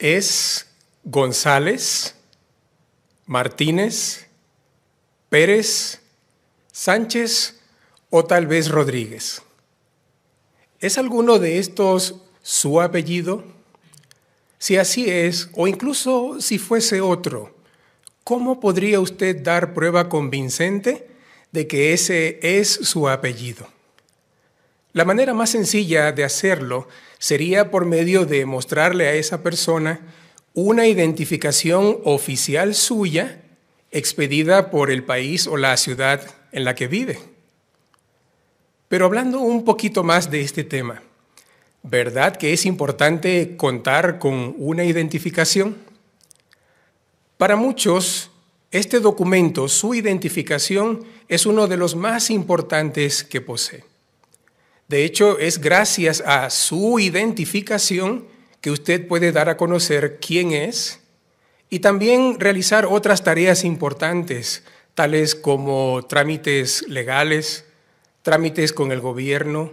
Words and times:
es 0.00 0.66
González, 1.04 2.14
Martínez, 3.26 4.26
Pérez, 5.28 6.00
Sánchez 6.72 7.60
o 8.08 8.24
tal 8.24 8.46
vez 8.46 8.68
Rodríguez. 8.68 9.42
¿Es 10.80 10.98
alguno 10.98 11.38
de 11.38 11.58
estos 11.58 12.16
su 12.42 12.80
apellido? 12.80 13.44
Si 14.58 14.76
así 14.76 15.08
es, 15.08 15.48
o 15.54 15.68
incluso 15.68 16.40
si 16.40 16.58
fuese 16.58 17.00
otro, 17.00 17.54
¿cómo 18.24 18.60
podría 18.60 19.00
usted 19.00 19.42
dar 19.42 19.74
prueba 19.74 20.08
convincente 20.08 21.08
de 21.52 21.66
que 21.66 21.92
ese 21.92 22.40
es 22.42 22.68
su 22.68 23.08
apellido? 23.08 23.68
La 24.92 25.04
manera 25.04 25.34
más 25.34 25.50
sencilla 25.50 26.10
de 26.10 26.24
hacerlo 26.24 26.88
sería 27.18 27.70
por 27.70 27.84
medio 27.84 28.26
de 28.26 28.44
mostrarle 28.44 29.06
a 29.06 29.14
esa 29.14 29.42
persona 29.42 30.00
una 30.52 30.86
identificación 30.86 31.98
oficial 32.04 32.74
suya 32.74 33.42
expedida 33.92 34.70
por 34.70 34.90
el 34.90 35.04
país 35.04 35.46
o 35.46 35.56
la 35.56 35.76
ciudad 35.76 36.22
en 36.50 36.64
la 36.64 36.74
que 36.74 36.88
vive. 36.88 37.20
Pero 38.88 39.06
hablando 39.06 39.38
un 39.38 39.64
poquito 39.64 40.02
más 40.02 40.30
de 40.30 40.40
este 40.40 40.64
tema, 40.64 41.02
¿verdad 41.84 42.34
que 42.34 42.52
es 42.52 42.66
importante 42.66 43.56
contar 43.56 44.18
con 44.18 44.56
una 44.58 44.84
identificación? 44.84 45.76
Para 47.36 47.54
muchos, 47.54 48.32
este 48.72 48.98
documento, 48.98 49.68
su 49.68 49.94
identificación, 49.94 51.04
es 51.28 51.46
uno 51.46 51.68
de 51.68 51.76
los 51.76 51.94
más 51.94 52.30
importantes 52.30 53.22
que 53.22 53.40
posee. 53.40 53.89
De 54.90 55.04
hecho, 55.04 55.38
es 55.38 55.60
gracias 55.60 56.20
a 56.26 56.50
su 56.50 56.98
identificación 56.98 58.26
que 58.60 58.72
usted 58.72 59.06
puede 59.06 59.30
dar 59.30 59.48
a 59.48 59.56
conocer 59.56 60.18
quién 60.20 60.50
es 60.50 60.98
y 61.68 61.78
también 61.78 62.40
realizar 62.40 62.86
otras 62.86 63.22
tareas 63.22 63.62
importantes, 63.62 64.64
tales 64.96 65.36
como 65.36 66.04
trámites 66.08 66.88
legales, 66.88 67.66
trámites 68.22 68.72
con 68.72 68.90
el 68.90 69.00
gobierno, 69.00 69.72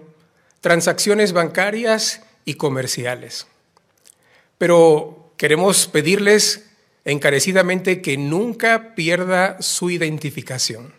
transacciones 0.62 1.34
bancarias 1.34 2.22
y 2.46 2.54
comerciales. 2.54 3.48
Pero 4.60 5.32
queremos 5.36 5.88
pedirles 5.88 6.70
encarecidamente 7.06 8.04
que 8.04 8.18
nunca 8.18 8.94
pierda 8.94 9.60
su 9.64 9.90
identificación. 9.90 10.94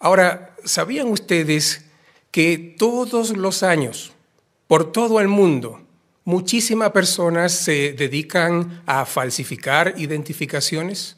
Ahora, 0.00 0.56
¿sabían 0.64 1.06
ustedes 1.06 1.84
que 2.30 2.74
todos 2.78 3.36
los 3.36 3.62
años, 3.62 4.12
por 4.66 4.92
todo 4.92 5.20
el 5.20 5.28
mundo, 5.28 5.80
muchísimas 6.24 6.90
personas 6.90 7.52
se 7.52 7.92
dedican 7.92 8.82
a 8.86 9.04
falsificar 9.04 9.94
identificaciones. 9.96 11.16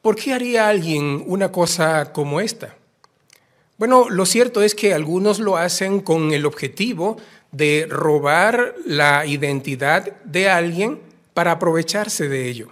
¿Por 0.00 0.16
qué 0.16 0.32
haría 0.32 0.68
alguien 0.68 1.22
una 1.26 1.52
cosa 1.52 2.12
como 2.12 2.40
esta? 2.40 2.76
Bueno, 3.78 4.08
lo 4.10 4.26
cierto 4.26 4.62
es 4.62 4.74
que 4.74 4.94
algunos 4.94 5.38
lo 5.38 5.56
hacen 5.56 6.00
con 6.00 6.32
el 6.32 6.46
objetivo 6.46 7.16
de 7.52 7.86
robar 7.88 8.74
la 8.84 9.26
identidad 9.26 10.16
de 10.24 10.48
alguien 10.48 11.00
para 11.34 11.52
aprovecharse 11.52 12.28
de 12.28 12.48
ello. 12.48 12.68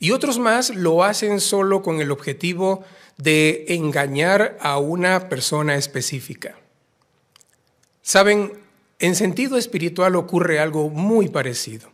Y 0.00 0.12
otros 0.12 0.38
más 0.38 0.74
lo 0.74 1.04
hacen 1.04 1.40
solo 1.40 1.82
con 1.82 2.00
el 2.00 2.10
objetivo 2.10 2.82
de 3.18 3.66
engañar 3.68 4.56
a 4.60 4.78
una 4.78 5.28
persona 5.28 5.76
específica. 5.76 6.56
Saben, 8.00 8.54
en 8.98 9.14
sentido 9.14 9.58
espiritual 9.58 10.16
ocurre 10.16 10.58
algo 10.58 10.88
muy 10.88 11.28
parecido. 11.28 11.90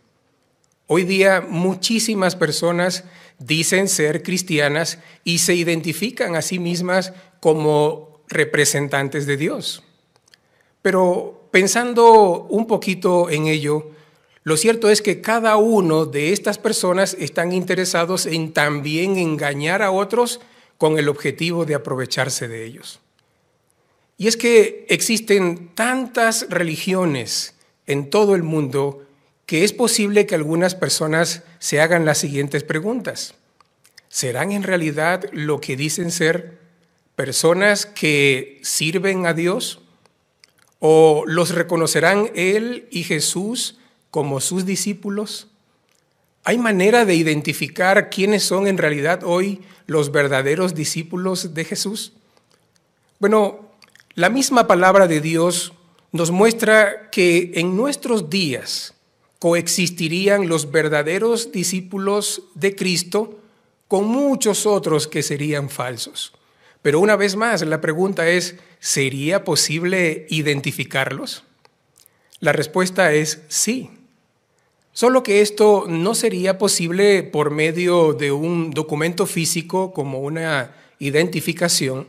Hoy 0.87 1.03
día 1.03 1.45
muchísimas 1.47 2.37
personas 2.37 3.03
dicen 3.39 3.89
ser 3.89 4.23
cristianas 4.23 4.99
y 5.25 5.39
se 5.39 5.53
identifican 5.55 6.37
a 6.37 6.41
sí 6.41 6.59
mismas 6.59 7.11
como 7.41 8.21
representantes 8.29 9.25
de 9.25 9.35
Dios. 9.35 9.83
Pero 10.81 11.49
pensando 11.51 12.47
un 12.49 12.67
poquito 12.67 13.29
en 13.29 13.47
ello, 13.47 13.91
lo 14.47 14.55
cierto 14.55 14.89
es 14.89 15.01
que 15.01 15.19
cada 15.19 15.57
uno 15.57 16.05
de 16.05 16.31
estas 16.31 16.57
personas 16.57 17.17
están 17.19 17.51
interesados 17.51 18.25
en 18.25 18.53
también 18.53 19.17
engañar 19.17 19.81
a 19.81 19.91
otros 19.91 20.39
con 20.77 20.97
el 20.97 21.09
objetivo 21.09 21.65
de 21.65 21.75
aprovecharse 21.75 22.47
de 22.47 22.63
ellos. 22.63 23.01
Y 24.17 24.29
es 24.29 24.37
que 24.37 24.85
existen 24.87 25.71
tantas 25.75 26.47
religiones 26.49 27.55
en 27.87 28.09
todo 28.09 28.35
el 28.35 28.43
mundo 28.43 29.05
que 29.45 29.65
es 29.65 29.73
posible 29.73 30.25
que 30.25 30.35
algunas 30.35 30.75
personas 30.75 31.43
se 31.59 31.81
hagan 31.81 32.05
las 32.05 32.17
siguientes 32.17 32.63
preguntas. 32.63 33.33
¿Serán 34.07 34.53
en 34.53 34.63
realidad 34.63 35.25
lo 35.33 35.59
que 35.59 35.75
dicen 35.75 36.09
ser 36.09 36.57
personas 37.17 37.85
que 37.85 38.61
sirven 38.63 39.25
a 39.25 39.33
Dios? 39.33 39.81
¿O 40.79 41.25
los 41.27 41.49
reconocerán 41.49 42.31
Él 42.33 42.87
y 42.91 43.03
Jesús 43.03 43.77
como 44.11 44.39
sus 44.41 44.65
discípulos? 44.65 45.47
¿Hay 46.43 46.57
manera 46.57 47.05
de 47.05 47.15
identificar 47.15 48.09
quiénes 48.09 48.43
son 48.43 48.67
en 48.67 48.77
realidad 48.77 49.23
hoy 49.23 49.61
los 49.85 50.11
verdaderos 50.11 50.75
discípulos 50.75 51.53
de 51.53 51.65
Jesús? 51.65 52.13
Bueno, 53.19 53.71
la 54.13 54.29
misma 54.29 54.67
palabra 54.67 55.07
de 55.07 55.21
Dios 55.21 55.73
nos 56.11 56.31
muestra 56.31 57.09
que 57.11 57.51
en 57.55 57.75
nuestros 57.75 58.29
días 58.29 58.93
coexistirían 59.39 60.47
los 60.47 60.71
verdaderos 60.71 61.51
discípulos 61.51 62.43
de 62.55 62.75
Cristo 62.75 63.39
con 63.87 64.05
muchos 64.05 64.65
otros 64.65 65.07
que 65.07 65.23
serían 65.23 65.69
falsos. 65.69 66.33
Pero 66.81 66.99
una 66.99 67.15
vez 67.15 67.35
más, 67.35 67.61
la 67.63 67.81
pregunta 67.81 68.27
es, 68.29 68.55
¿sería 68.79 69.43
posible 69.43 70.25
identificarlos? 70.29 71.43
La 72.39 72.53
respuesta 72.53 73.13
es 73.13 73.41
sí. 73.47 73.89
Solo 74.97 75.21
que 75.21 75.41
esto 75.41 75.85
no 75.87 76.15
sería 76.15 76.57
posible 76.57 77.21
por 77.21 77.51
medio 77.51 78.13
de 78.13 78.31
un 78.31 78.71
documento 78.71 79.27
físico 79.27 79.93
como 79.93 80.21
una 80.21 80.71
identificación, 80.97 82.07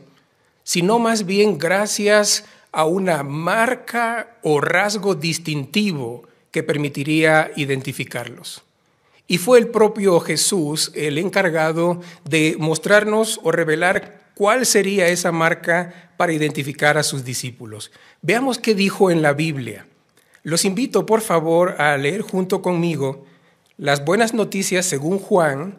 sino 0.63 0.97
más 0.97 1.27
bien 1.27 1.59
gracias 1.59 2.45
a 2.71 2.85
una 2.85 3.21
marca 3.21 4.39
o 4.41 4.59
rasgo 4.59 5.13
distintivo 5.13 6.23
que 6.49 6.63
permitiría 6.63 7.51
identificarlos. 7.55 8.63
Y 9.27 9.37
fue 9.37 9.59
el 9.59 9.67
propio 9.67 10.19
Jesús 10.19 10.91
el 10.95 11.19
encargado 11.19 12.01
de 12.27 12.55
mostrarnos 12.57 13.39
o 13.43 13.51
revelar 13.51 14.31
cuál 14.33 14.65
sería 14.65 15.09
esa 15.09 15.31
marca 15.31 16.11
para 16.17 16.33
identificar 16.33 16.97
a 16.97 17.03
sus 17.03 17.23
discípulos. 17.23 17.91
Veamos 18.23 18.57
qué 18.57 18.73
dijo 18.73 19.11
en 19.11 19.21
la 19.21 19.33
Biblia. 19.33 19.85
Los 20.43 20.65
invito, 20.65 21.05
por 21.05 21.21
favor, 21.21 21.81
a 21.81 21.97
leer 21.97 22.21
junto 22.21 22.61
conmigo 22.61 23.25
las 23.77 24.03
buenas 24.03 24.33
noticias 24.33 24.85
según 24.85 25.19
Juan, 25.19 25.77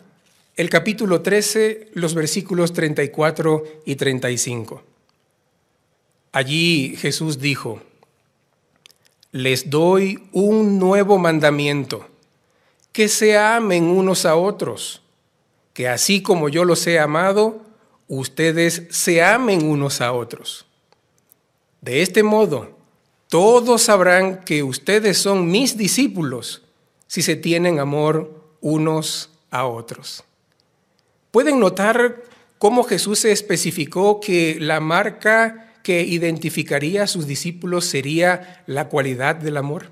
el 0.56 0.70
capítulo 0.70 1.20
13, 1.20 1.90
los 1.94 2.14
versículos 2.14 2.72
34 2.72 3.62
y 3.84 3.96
35. 3.96 4.82
Allí 6.32 6.96
Jesús 6.96 7.38
dijo, 7.38 7.82
les 9.32 9.70
doy 9.70 10.28
un 10.32 10.78
nuevo 10.78 11.18
mandamiento, 11.18 12.06
que 12.92 13.08
se 13.08 13.38
amen 13.38 13.84
unos 13.84 14.26
a 14.26 14.34
otros, 14.34 15.02
que 15.72 15.88
así 15.88 16.22
como 16.22 16.48
yo 16.48 16.64
los 16.64 16.86
he 16.86 16.98
amado, 16.98 17.60
ustedes 18.08 18.84
se 18.90 19.22
amen 19.22 19.64
unos 19.64 20.00
a 20.00 20.12
otros. 20.12 20.66
De 21.80 22.02
este 22.02 22.22
modo, 22.22 22.79
todos 23.30 23.82
sabrán 23.82 24.42
que 24.44 24.64
ustedes 24.64 25.16
son 25.16 25.50
mis 25.52 25.78
discípulos 25.78 26.62
si 27.06 27.22
se 27.22 27.36
tienen 27.36 27.78
amor 27.78 28.44
unos 28.60 29.30
a 29.52 29.66
otros. 29.66 30.24
¿Pueden 31.30 31.60
notar 31.60 32.24
cómo 32.58 32.82
Jesús 32.82 33.20
se 33.20 33.30
especificó 33.30 34.18
que 34.18 34.58
la 34.60 34.80
marca 34.80 35.74
que 35.84 36.02
identificaría 36.02 37.04
a 37.04 37.06
sus 37.06 37.28
discípulos 37.28 37.84
sería 37.84 38.64
la 38.66 38.88
cualidad 38.88 39.36
del 39.36 39.58
amor? 39.58 39.90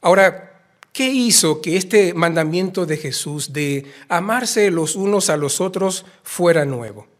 Ahora, 0.00 0.60
¿qué 0.92 1.06
hizo 1.06 1.60
que 1.60 1.76
este 1.76 2.14
mandamiento 2.14 2.84
de 2.84 2.96
Jesús 2.96 3.52
de 3.52 3.86
amarse 4.08 4.72
los 4.72 4.96
unos 4.96 5.30
a 5.30 5.36
los 5.36 5.60
otros 5.60 6.04
fuera 6.24 6.64
nuevo? 6.64 7.11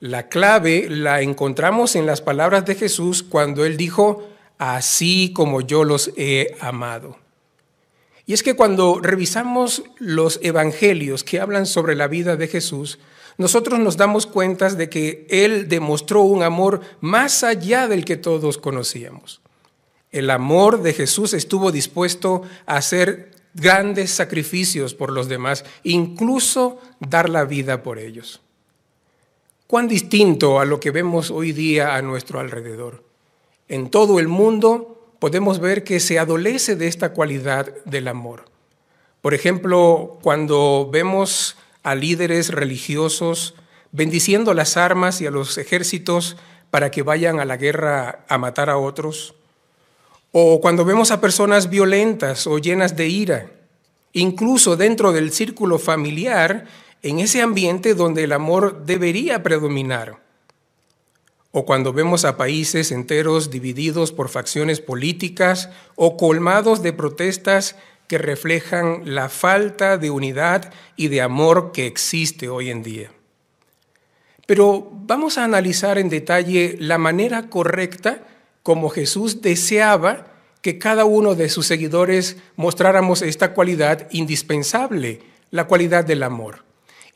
La 0.00 0.28
clave 0.28 0.86
la 0.88 1.22
encontramos 1.22 1.96
en 1.96 2.06
las 2.06 2.20
palabras 2.20 2.64
de 2.64 2.76
Jesús 2.76 3.22
cuando 3.22 3.64
él 3.64 3.76
dijo, 3.76 4.28
así 4.56 5.32
como 5.34 5.60
yo 5.60 5.82
los 5.82 6.12
he 6.16 6.56
amado. 6.60 7.16
Y 8.24 8.34
es 8.34 8.42
que 8.42 8.54
cuando 8.54 9.00
revisamos 9.00 9.82
los 9.98 10.38
evangelios 10.42 11.24
que 11.24 11.40
hablan 11.40 11.66
sobre 11.66 11.96
la 11.96 12.08
vida 12.08 12.36
de 12.36 12.46
Jesús, 12.46 12.98
nosotros 13.38 13.78
nos 13.78 13.96
damos 13.96 14.26
cuenta 14.26 14.68
de 14.68 14.90
que 14.90 15.26
Él 15.30 15.68
demostró 15.68 16.22
un 16.22 16.42
amor 16.42 16.80
más 17.00 17.42
allá 17.42 17.88
del 17.88 18.04
que 18.04 18.16
todos 18.16 18.58
conocíamos. 18.58 19.40
El 20.10 20.28
amor 20.30 20.82
de 20.82 20.92
Jesús 20.92 21.32
estuvo 21.34 21.72
dispuesto 21.72 22.42
a 22.66 22.76
hacer 22.76 23.30
grandes 23.54 24.10
sacrificios 24.10 24.94
por 24.94 25.12
los 25.12 25.28
demás, 25.28 25.64
incluso 25.82 26.80
dar 27.00 27.28
la 27.28 27.44
vida 27.44 27.82
por 27.82 27.98
ellos. 27.98 28.42
Cuán 29.68 29.86
distinto 29.86 30.60
a 30.60 30.64
lo 30.64 30.80
que 30.80 30.90
vemos 30.90 31.30
hoy 31.30 31.52
día 31.52 31.94
a 31.94 32.00
nuestro 32.00 32.40
alrededor. 32.40 33.04
En 33.68 33.90
todo 33.90 34.18
el 34.18 34.26
mundo 34.26 35.12
podemos 35.18 35.60
ver 35.60 35.84
que 35.84 36.00
se 36.00 36.18
adolece 36.18 36.74
de 36.74 36.88
esta 36.88 37.12
cualidad 37.12 37.74
del 37.84 38.08
amor. 38.08 38.46
Por 39.20 39.34
ejemplo, 39.34 40.20
cuando 40.22 40.88
vemos 40.90 41.58
a 41.82 41.94
líderes 41.94 42.48
religiosos 42.48 43.56
bendiciendo 43.92 44.54
las 44.54 44.78
armas 44.78 45.20
y 45.20 45.26
a 45.26 45.30
los 45.30 45.58
ejércitos 45.58 46.38
para 46.70 46.90
que 46.90 47.02
vayan 47.02 47.38
a 47.38 47.44
la 47.44 47.58
guerra 47.58 48.24
a 48.26 48.38
matar 48.38 48.70
a 48.70 48.78
otros, 48.78 49.34
o 50.32 50.62
cuando 50.62 50.86
vemos 50.86 51.10
a 51.10 51.20
personas 51.20 51.68
violentas 51.68 52.46
o 52.46 52.56
llenas 52.56 52.96
de 52.96 53.08
ira, 53.08 53.50
incluso 54.14 54.76
dentro 54.76 55.12
del 55.12 55.30
círculo 55.30 55.78
familiar, 55.78 56.64
en 57.02 57.20
ese 57.20 57.42
ambiente 57.42 57.94
donde 57.94 58.24
el 58.24 58.32
amor 58.32 58.84
debería 58.84 59.42
predominar. 59.42 60.20
O 61.50 61.64
cuando 61.64 61.92
vemos 61.92 62.24
a 62.24 62.36
países 62.36 62.92
enteros 62.92 63.50
divididos 63.50 64.12
por 64.12 64.28
facciones 64.28 64.80
políticas 64.80 65.70
o 65.96 66.16
colmados 66.16 66.82
de 66.82 66.92
protestas 66.92 67.76
que 68.06 68.18
reflejan 68.18 69.02
la 69.14 69.28
falta 69.28 69.98
de 69.98 70.10
unidad 70.10 70.72
y 70.96 71.08
de 71.08 71.20
amor 71.20 71.72
que 71.72 71.86
existe 71.86 72.48
hoy 72.48 72.70
en 72.70 72.82
día. 72.82 73.10
Pero 74.46 74.90
vamos 74.90 75.36
a 75.36 75.44
analizar 75.44 75.98
en 75.98 76.08
detalle 76.08 76.76
la 76.80 76.96
manera 76.96 77.48
correcta 77.50 78.26
como 78.62 78.88
Jesús 78.88 79.42
deseaba 79.42 80.26
que 80.62 80.78
cada 80.78 81.04
uno 81.04 81.34
de 81.34 81.48
sus 81.48 81.66
seguidores 81.66 82.36
mostráramos 82.56 83.22
esta 83.22 83.52
cualidad 83.52 84.08
indispensable, 84.10 85.20
la 85.50 85.66
cualidad 85.66 86.04
del 86.04 86.22
amor. 86.22 86.67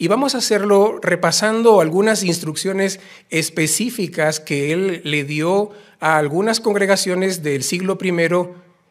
Y 0.02 0.08
vamos 0.08 0.34
a 0.34 0.38
hacerlo 0.38 0.98
repasando 1.00 1.80
algunas 1.80 2.24
instrucciones 2.24 2.98
específicas 3.30 4.40
que 4.40 4.72
él 4.72 5.00
le 5.04 5.22
dio 5.22 5.70
a 6.00 6.18
algunas 6.18 6.58
congregaciones 6.58 7.44
del 7.44 7.62
siglo 7.62 7.96
I 8.02 8.12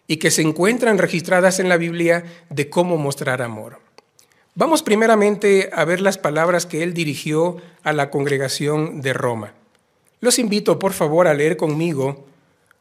y 0.08 0.18
que 0.19 0.31
se 0.31 0.42
encuentran 0.42 0.98
registradas 0.98 1.60
en 1.60 1.68
la 1.68 1.75
Biblia 1.75 2.24
de 2.50 2.69
cómo 2.69 2.96
mostrar 2.96 3.42
amor. 3.42 3.80
Vamos 4.56 4.84
primeramente 4.84 5.69
a 5.74 5.84
ver 5.84 6.00
las 6.00 6.18
palabras 6.18 6.66
que 6.66 6.81
él 6.81 6.94
dirigió 6.94 7.57
a 7.84 7.92
la 7.92 8.10
congregación 8.10 9.02
de 9.02 9.12
Roma. 9.12 9.54
Los 10.22 10.40
invito, 10.40 10.80
por 10.80 10.94
favor, 10.94 11.28
a 11.28 11.34
leer 11.34 11.57
conmigo 11.57 12.25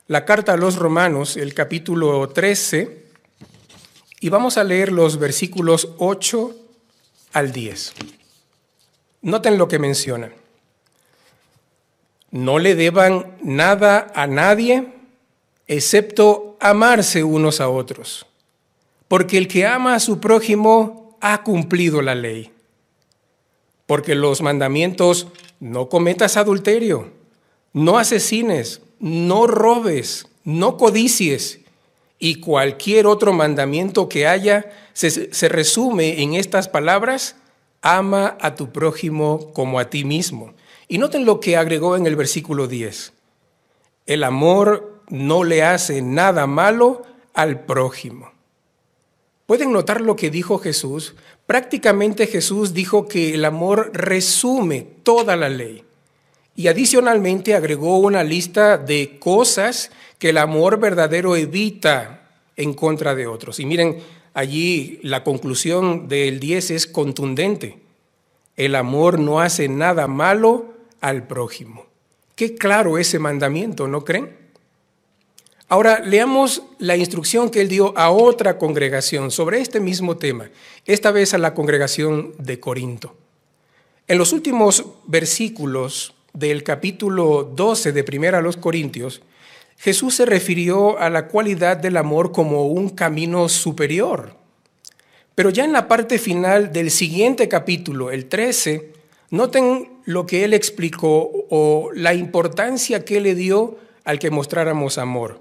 la 0.07 0.25
carta 0.25 0.53
a 0.53 0.57
los 0.57 0.77
romanos, 0.77 1.37
el 1.37 1.53
capítulo 1.53 2.29
13, 2.29 3.07
y 4.21 4.29
vamos 4.29 4.57
a 4.57 4.63
leer 4.63 4.93
los 4.93 5.19
versículos 5.19 5.95
8 5.99 6.55
al 7.33 7.51
10. 7.51 8.20
Noten 9.23 9.59
lo 9.59 9.69
que 9.69 9.79
mencionan. 9.79 10.33
No 12.31 12.59
le 12.59 12.75
deban 12.75 13.37
nada 13.43 14.13
a 14.15 14.27
nadie 14.27 14.89
excepto 15.67 16.57
amarse 16.61 17.25
unos 17.25 17.61
a 17.61 17.69
otros, 17.69 18.27
porque 19.09 19.39
el 19.39 19.49
que 19.49 19.67
ama 19.67 19.95
a 19.95 20.01
su 20.01 20.21
prójimo 20.21 21.17
ha 21.21 21.43
cumplido 21.43 22.03
la 22.03 22.15
ley. 22.15 22.53
Porque 23.87 24.15
los 24.15 24.43
mandamientos, 24.43 25.29
no 25.59 25.89
cometas 25.89 26.37
adulterio, 26.37 27.11
no 27.73 27.99
asesines, 27.99 28.81
no 29.01 29.47
robes, 29.47 30.27
no 30.45 30.77
codicies 30.77 31.61
y 32.19 32.37
cualquier 32.37 33.07
otro 33.07 33.33
mandamiento 33.33 34.09
que 34.09 34.27
haya 34.27 34.71
se, 34.93 35.49
resume 35.49 36.23
en 36.23 36.35
estas 36.35 36.69
palabras, 36.69 37.37
ama 37.83 38.37
a 38.41 38.55
tu 38.55 38.71
prójimo 38.73 39.53
como 39.53 39.79
a 39.79 39.91
ti 39.91 40.05
mismo. 40.05 40.55
Y 40.89 40.99
noten 40.99 41.25
lo 41.25 41.41
que 41.41 41.57
agregó 41.57 41.97
en 41.97 42.07
el 42.07 42.17
versículo 42.17 42.67
10. 42.67 43.13
El 44.07 44.25
amor 44.25 45.03
no 45.09 45.45
le 45.45 45.63
hace 45.63 46.03
nada 46.03 46.47
malo 46.47 47.03
al 47.35 47.61
prójimo. 47.61 48.33
¿Pueden 49.47 49.73
notar 49.73 50.01
lo 50.01 50.17
que 50.17 50.31
dijo 50.31 50.59
Jesús? 50.59 51.15
Prácticamente 51.47 52.27
Jesús 52.27 52.73
dijo 52.73 53.09
que 53.09 53.35
el 53.35 53.45
amor 53.45 53.91
resume 53.93 54.87
toda 55.03 55.37
la 55.37 55.49
ley. 55.49 55.85
Y 56.55 56.69
adicionalmente 56.69 57.55
agregó 57.55 57.99
una 57.99 58.23
lista 58.23 58.79
de 58.79 59.19
cosas 59.19 59.91
que 60.19 60.31
el 60.31 60.39
amor 60.39 60.79
verdadero 60.79 61.35
evita 61.35 62.29
en 62.57 62.75
contra 62.75 63.15
de 63.15 63.27
otros. 63.27 63.59
Y 63.59 63.67
miren, 63.67 63.99
allí 64.35 64.99
la 65.03 65.25
conclusión 65.25 66.09
del 66.09 66.41
10 66.41 66.71
es 66.71 66.87
contundente. 66.87 67.79
El 68.57 68.75
amor 68.75 69.19
no 69.19 69.41
hace 69.41 69.69
nada 69.69 70.07
malo 70.07 70.75
al 71.01 71.27
prójimo. 71.27 71.87
Qué 72.35 72.55
claro 72.55 72.99
ese 72.99 73.19
mandamiento, 73.19 73.87
¿no 73.89 74.05
creen? 74.05 74.41
Ahora 75.69 76.01
leamos 76.01 76.63
la 76.79 76.97
instrucción 76.97 77.49
que 77.49 77.61
él 77.61 77.69
dio 77.69 77.97
a 77.97 78.11
otra 78.11 78.59
congregación 78.59 79.31
sobre 79.31 79.61
este 79.61 79.79
mismo 79.79 80.17
tema, 80.17 80.51
esta 80.85 81.13
vez 81.13 81.33
a 81.33 81.39
la 81.39 81.55
congregación 81.55 82.33
de 82.39 82.59
Corinto. 82.59 83.15
En 84.09 84.19
los 84.19 84.33
últimos 84.33 84.85
versículos 85.07 86.15
del 86.33 86.65
capítulo 86.65 87.45
12 87.45 87.93
de 87.93 88.03
Primera 88.03 88.39
a 88.39 88.43
los 88.43 88.57
Corintios, 88.57 89.23
Jesús 89.81 90.17
se 90.17 90.27
refirió 90.27 90.99
a 90.99 91.09
la 91.09 91.27
cualidad 91.27 91.79
del 91.79 91.97
amor 91.97 92.33
como 92.33 92.67
un 92.67 92.91
camino 92.91 93.49
superior. 93.49 94.37
Pero 95.35 95.49
ya 95.49 95.65
en 95.65 95.73
la 95.73 95.89
parte 95.89 96.19
final 96.19 96.71
del 96.71 96.91
siguiente 96.91 97.49
capítulo, 97.49 98.11
el 98.11 98.27
13, 98.27 98.93
noten 99.31 99.89
lo 100.05 100.27
que 100.27 100.45
él 100.45 100.53
explicó 100.53 101.31
o 101.49 101.91
la 101.95 102.13
importancia 102.13 103.07
que 103.07 103.23
le 103.23 103.35
dio 103.35 103.79
al 104.05 104.19
que 104.19 104.31
mostráramos 104.31 104.99
amor. 104.99 105.41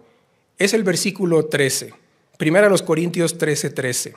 Es 0.58 0.74
el 0.74 0.86
versículo 0.86 1.48
13, 1.48 1.94
Primera 2.38 2.68
a 2.68 2.70
los 2.70 2.82
Corintios 2.82 3.38
13, 3.38 3.72
13. 3.72 4.14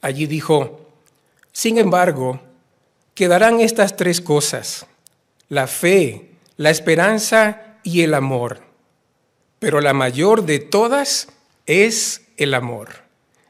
Allí 0.00 0.26
dijo, 0.26 0.88
sin 1.52 1.78
embargo, 1.78 2.40
quedarán 3.14 3.60
estas 3.60 3.94
tres 3.96 4.20
cosas 4.20 4.86
la 5.48 5.68
fe, 5.68 6.32
la 6.56 6.70
esperanza 6.70 7.76
y 7.84 8.00
el 8.00 8.14
amor. 8.14 8.71
Pero 9.62 9.80
la 9.80 9.94
mayor 9.94 10.44
de 10.44 10.58
todas 10.58 11.28
es 11.66 12.22
el 12.36 12.52
amor. 12.52 13.04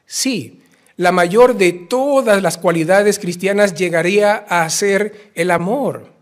Sí, 0.05 0.61
la 0.99 1.11
mayor 1.11 1.57
de 1.57 1.73
todas 1.73 2.43
las 2.43 2.59
cualidades 2.59 3.19
cristianas 3.19 3.75
llegaría 3.75 4.35
a 4.35 4.69
ser 4.69 5.31
el 5.35 5.51
amor. 5.51 6.13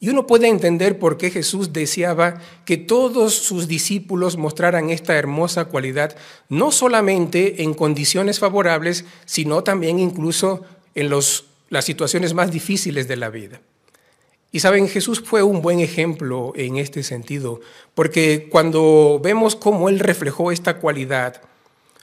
Y 0.00 0.10
uno 0.10 0.26
puede 0.26 0.48
entender 0.48 0.98
por 0.98 1.16
qué 1.16 1.30
Jesús 1.30 1.72
deseaba 1.72 2.42
que 2.66 2.76
todos 2.76 3.32
sus 3.32 3.68
discípulos 3.68 4.36
mostraran 4.36 4.90
esta 4.90 5.14
hermosa 5.14 5.64
cualidad, 5.64 6.14
no 6.50 6.70
solamente 6.70 7.62
en 7.62 7.72
condiciones 7.72 8.38
favorables, 8.38 9.06
sino 9.24 9.64
también 9.64 9.98
incluso 9.98 10.66
en 10.94 11.08
las 11.08 11.84
situaciones 11.86 12.34
más 12.34 12.50
difíciles 12.50 13.08
de 13.08 13.16
la 13.16 13.30
vida. 13.30 13.62
Y 14.56 14.60
saben, 14.60 14.88
Jesús 14.88 15.20
fue 15.20 15.42
un 15.42 15.60
buen 15.60 15.80
ejemplo 15.80 16.54
en 16.56 16.78
este 16.78 17.02
sentido, 17.02 17.60
porque 17.94 18.48
cuando 18.50 19.20
vemos 19.22 19.54
cómo 19.54 19.90
Él 19.90 19.98
reflejó 19.98 20.50
esta 20.50 20.78
cualidad, 20.78 21.42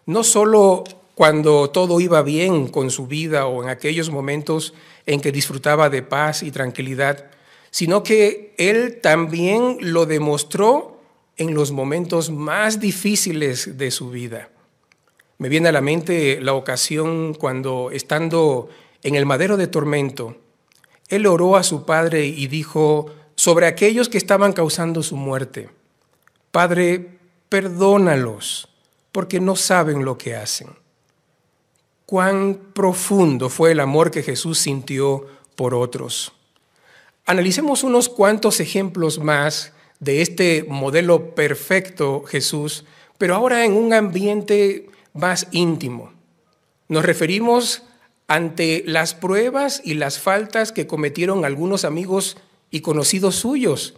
no 0.05 0.23
solo 0.23 0.83
cuando 1.15 1.71
todo 1.71 1.99
iba 1.99 2.21
bien 2.21 2.67
con 2.67 2.91
su 2.91 3.07
vida 3.07 3.47
o 3.47 3.63
en 3.63 3.69
aquellos 3.69 4.11
momentos 4.11 4.75
en 5.07 5.19
que 5.19 5.31
disfrutaba 5.31 5.89
de 5.89 6.03
paz 6.03 6.43
y 6.43 6.51
tranquilidad, 6.51 7.25
sino 7.71 8.03
que 8.03 8.53
Él 8.59 8.99
también 9.01 9.77
lo 9.79 10.05
demostró 10.05 11.01
en 11.37 11.55
los 11.55 11.71
momentos 11.71 12.29
más 12.29 12.79
difíciles 12.79 13.79
de 13.79 13.89
su 13.89 14.11
vida. 14.11 14.51
Me 15.39 15.49
viene 15.49 15.69
a 15.69 15.71
la 15.71 15.81
mente 15.81 16.39
la 16.39 16.53
ocasión 16.53 17.33
cuando, 17.33 17.89
estando 17.89 18.69
en 19.01 19.15
el 19.15 19.25
madero 19.25 19.57
de 19.57 19.65
tormento, 19.65 20.37
él 21.15 21.27
oró 21.27 21.55
a 21.55 21.63
su 21.63 21.85
padre 21.85 22.25
y 22.25 22.47
dijo 22.47 23.07
sobre 23.35 23.67
aquellos 23.67 24.09
que 24.09 24.17
estaban 24.17 24.53
causando 24.53 25.03
su 25.03 25.15
muerte, 25.15 25.69
Padre, 26.53 27.17
perdónalos, 27.49 28.69
porque 29.11 29.39
no 29.39 29.55
saben 29.55 30.05
lo 30.05 30.19
que 30.19 30.35
hacen. 30.35 30.67
Cuán 32.05 32.59
profundo 32.75 33.49
fue 33.49 33.71
el 33.71 33.79
amor 33.79 34.11
que 34.11 34.21
Jesús 34.21 34.59
sintió 34.59 35.25
por 35.55 35.73
otros. 35.73 36.31
Analicemos 37.25 37.83
unos 37.83 38.07
cuantos 38.07 38.59
ejemplos 38.59 39.17
más 39.17 39.73
de 39.99 40.21
este 40.21 40.63
modelo 40.69 41.33
perfecto 41.33 42.23
Jesús, 42.23 42.85
pero 43.17 43.33
ahora 43.33 43.65
en 43.65 43.73
un 43.73 43.93
ambiente 43.93 44.91
más 45.13 45.47
íntimo. 45.49 46.13
Nos 46.87 47.03
referimos 47.03 47.81
ante 48.27 48.83
las 48.85 49.13
pruebas 49.13 49.81
y 49.83 49.95
las 49.95 50.19
faltas 50.19 50.71
que 50.71 50.87
cometieron 50.87 51.45
algunos 51.45 51.85
amigos 51.85 52.37
y 52.71 52.81
conocidos 52.81 53.35
suyos, 53.35 53.95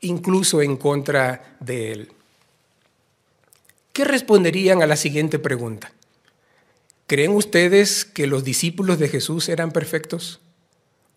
incluso 0.00 0.62
en 0.62 0.76
contra 0.76 1.56
de 1.60 1.92
él. 1.92 2.12
¿qué 3.98 4.04
responderían 4.04 4.80
a 4.80 4.86
la 4.86 4.94
siguiente 4.94 5.40
pregunta? 5.40 5.90
¿Creen 7.08 7.32
ustedes 7.32 8.04
que 8.04 8.28
los 8.28 8.44
discípulos 8.44 9.00
de 9.00 9.08
Jesús 9.08 9.48
eran 9.48 9.72
perfectos? 9.72 10.38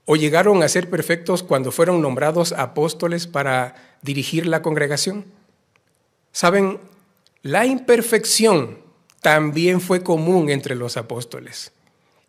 ¿O 0.06 0.15
llegaron 0.15 0.63
a 0.63 0.68
ser 0.68 0.89
perfectos 0.89 1.44
cuando 1.44 1.72
fueron 1.72 2.01
nombrados 2.01 2.53
apóstoles 2.53 3.27
para 3.27 3.75
dirigir 4.01 4.48
la 4.48 4.63
congregación? 4.63 5.25
Saben, 6.32 6.80
la 7.44 7.68
imperfección 7.68 8.80
también 9.22 9.80
fue 9.80 10.01
común 10.01 10.50
entre 10.50 10.74
los 10.74 10.98
apóstoles. 10.98 11.72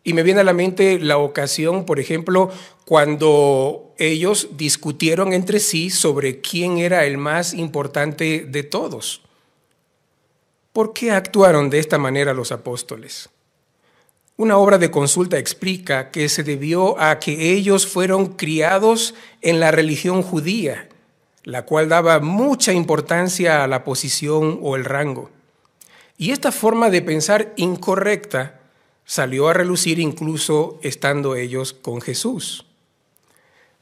Y 0.03 0.13
me 0.13 0.23
viene 0.23 0.41
a 0.41 0.43
la 0.43 0.53
mente 0.53 0.99
la 0.99 1.17
ocasión, 1.17 1.85
por 1.85 1.99
ejemplo, 1.99 2.51
cuando 2.85 3.93
ellos 3.97 4.49
discutieron 4.57 5.31
entre 5.31 5.59
sí 5.59 5.89
sobre 5.89 6.41
quién 6.41 6.77
era 6.77 7.05
el 7.05 7.17
más 7.17 7.53
importante 7.53 8.45
de 8.47 8.63
todos. 8.63 9.21
¿Por 10.73 10.91
qué 10.91 11.11
actuaron 11.11 11.69
de 11.69 11.79
esta 11.79 11.97
manera 11.97 12.33
los 12.33 12.51
apóstoles? 12.51 13.29
Una 14.35 14.57
obra 14.57 14.79
de 14.79 14.89
consulta 14.89 15.37
explica 15.37 16.09
que 16.09 16.27
se 16.27 16.43
debió 16.43 16.99
a 16.99 17.19
que 17.19 17.53
ellos 17.53 17.85
fueron 17.85 18.33
criados 18.33 19.13
en 19.41 19.59
la 19.59 19.69
religión 19.69 20.23
judía, 20.23 20.89
la 21.43 21.65
cual 21.65 21.87
daba 21.87 22.19
mucha 22.19 22.73
importancia 22.73 23.63
a 23.63 23.67
la 23.67 23.83
posición 23.83 24.59
o 24.63 24.75
el 24.75 24.85
rango. 24.85 25.29
Y 26.17 26.31
esta 26.31 26.51
forma 26.51 26.89
de 26.89 27.03
pensar 27.03 27.53
incorrecta 27.55 28.62
salió 29.13 29.47
a 29.47 29.53
relucir 29.53 29.99
incluso 29.99 30.79
estando 30.81 31.35
ellos 31.35 31.71
con 31.71 32.01
Jesús. 32.01 32.65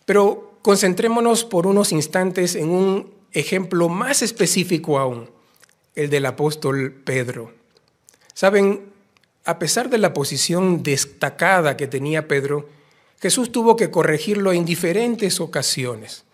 Pero 0.04 0.58
concentrémonos 0.62 1.46
por 1.46 1.68
unos 1.68 1.94
instantes 1.94 2.54
en 2.56 2.70
un 2.70 3.14
ejemplo 3.32 3.88
más 3.88 4.24
específico 4.24 5.00
aún, 5.00 5.30
el 5.96 6.10
del 6.10 6.26
apóstol 6.26 6.92
Pedro. 7.06 7.54
Saben, 8.34 8.92
a 9.46 9.58
pesar 9.58 9.90
de 9.90 10.00
la 10.00 10.14
posición 10.14 10.84
destacada 10.84 11.78
que 11.78 11.88
tenía 11.88 12.28
Pedro, 12.28 12.68
Jesús 13.22 13.54
tuvo 13.54 13.78
que 13.78 13.90
corregirlo 13.90 14.52
en 14.52 14.66
diferentes 14.66 15.40
ocasiones. 15.40 16.26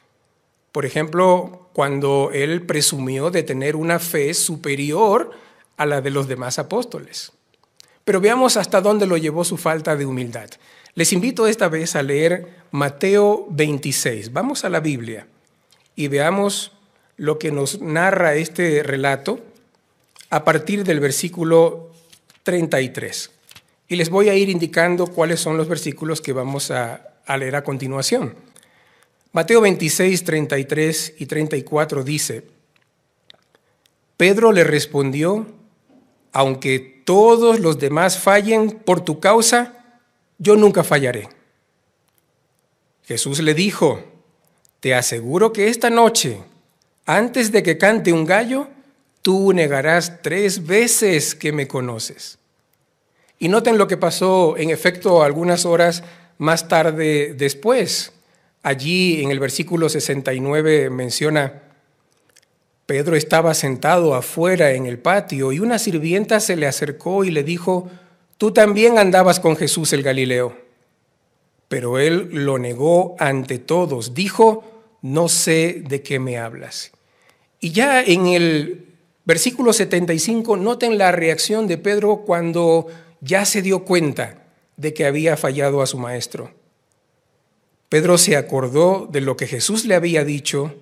Por 0.72 0.88
ejemplo, 0.88 1.70
cuando 1.74 2.32
él 2.34 2.66
presumió 2.66 3.30
de 3.30 3.44
tener 3.44 3.76
una 3.76 4.00
fe 4.00 4.34
superior 4.34 5.34
a 5.78 5.86
la 5.86 6.02
de 6.02 6.10
los 6.10 6.28
demás 6.28 6.58
apóstoles. 6.58 7.32
Pero 8.08 8.22
veamos 8.22 8.56
hasta 8.56 8.80
dónde 8.80 9.06
lo 9.06 9.18
llevó 9.18 9.44
su 9.44 9.58
falta 9.58 9.98
de 9.98 10.06
humildad. 10.06 10.50
Les 10.96 11.12
invito 11.12 11.46
esta 11.46 11.68
vez 11.68 11.94
a 11.98 12.04
leer 12.04 12.64
Mateo 12.72 13.46
26. 13.50 14.32
Vamos 14.32 14.64
a 14.64 14.70
la 14.70 14.80
Biblia 14.80 15.28
y 15.94 16.08
veamos 16.08 16.72
lo 17.18 17.38
que 17.38 17.52
nos 17.52 17.82
narra 17.82 18.36
este 18.36 18.82
relato 18.82 19.42
a 20.30 20.46
partir 20.46 20.86
del 20.86 21.02
versículo 21.02 21.92
33. 22.44 23.30
Y 23.90 23.98
les 23.98 24.10
voy 24.10 24.30
a 24.30 24.36
ir 24.36 24.48
indicando 24.48 25.08
cuáles 25.08 25.42
son 25.42 25.58
los 25.58 25.68
versículos 25.68 26.22
que 26.22 26.32
vamos 26.32 26.72
a, 26.72 27.02
leer 27.38 27.58
a 27.58 27.66
continuación. 27.66 28.36
Mateo 29.34 29.60
26, 29.60 30.24
33 30.24 31.16
y 31.18 31.26
34 31.26 32.06
dice, 32.06 32.46
Pedro 34.16 34.54
le 34.54 34.64
respondió, 34.64 35.46
aunque 36.32 36.97
todos 37.08 37.62
los 37.62 37.80
demás 37.80 38.20
fallen 38.20 38.70
por 38.70 39.00
tu 39.00 39.22
causa, 39.22 40.02
yo 40.40 40.58
nunca 40.58 40.84
fallaré. 40.84 41.30
Jesús 43.06 43.40
le 43.40 43.54
dijo, 43.54 44.04
te 44.82 44.94
aseguro 44.94 45.54
que 45.54 45.70
esta 45.70 45.90
noche, 45.90 46.44
antes 47.06 47.54
de 47.54 47.64
que 47.64 47.78
cante 47.78 48.12
un 48.12 48.26
gallo, 48.26 48.68
tú 49.22 49.54
negarás 49.54 50.22
tres 50.22 50.68
veces 50.68 51.34
que 51.34 51.54
me 51.54 51.66
conoces. 51.66 52.40
Y 53.40 53.48
noten 53.48 53.78
lo 53.78 53.88
que 53.88 53.96
pasó 53.96 54.58
en 54.58 54.70
efecto 54.70 55.24
algunas 55.24 55.66
horas 55.66 56.04
más 56.38 56.68
tarde 56.68 57.34
después. 57.38 58.12
Allí 58.64 59.24
en 59.24 59.32
el 59.32 59.40
versículo 59.40 59.88
69 59.88 60.90
menciona, 60.90 61.67
Pedro 62.88 63.18
estaba 63.18 63.54
sentado 63.54 64.16
afuera 64.16 64.72
en 64.72 64.86
el 64.86 64.98
patio 64.98 65.52
y 65.52 65.60
una 65.60 65.78
sirvienta 65.78 66.40
se 66.40 66.56
le 66.56 66.68
acercó 66.68 67.26
y 67.26 67.32
le 67.32 67.44
dijo, 67.44 67.90
tú 68.38 68.54
también 68.54 68.98
andabas 68.98 69.42
con 69.42 69.58
Jesús 69.58 69.92
el 69.92 70.04
Galileo. 70.04 70.58
Pero 71.68 72.00
él 72.00 72.30
lo 72.32 72.58
negó 72.58 73.18
ante 73.20 73.60
todos, 73.60 74.14
dijo, 74.14 74.64
no 75.02 75.28
sé 75.28 75.84
de 75.86 76.02
qué 76.02 76.18
me 76.18 76.38
hablas. 76.38 76.94
Y 77.60 77.72
ya 77.72 78.02
en 78.02 78.28
el 78.28 78.86
versículo 79.26 79.74
75, 79.74 80.56
noten 80.56 80.98
la 80.98 81.12
reacción 81.12 81.68
de 81.68 81.78
Pedro 81.78 82.24
cuando 82.26 82.88
ya 83.20 83.44
se 83.44 83.62
dio 83.62 83.84
cuenta 83.84 84.46
de 84.78 84.94
que 84.94 85.06
había 85.06 85.36
fallado 85.36 85.82
a 85.82 85.88
su 85.88 85.98
maestro. 85.98 86.52
Pedro 87.90 88.18
se 88.18 88.38
acordó 88.38 89.10
de 89.12 89.20
lo 89.20 89.36
que 89.36 89.46
Jesús 89.46 89.84
le 89.84 89.96
había 89.96 90.24
dicho 90.24 90.74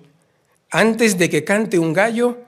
antes 0.70 1.18
de 1.18 1.30
que 1.30 1.44
cante 1.44 1.78
un 1.78 1.92
gallo, 1.92 2.38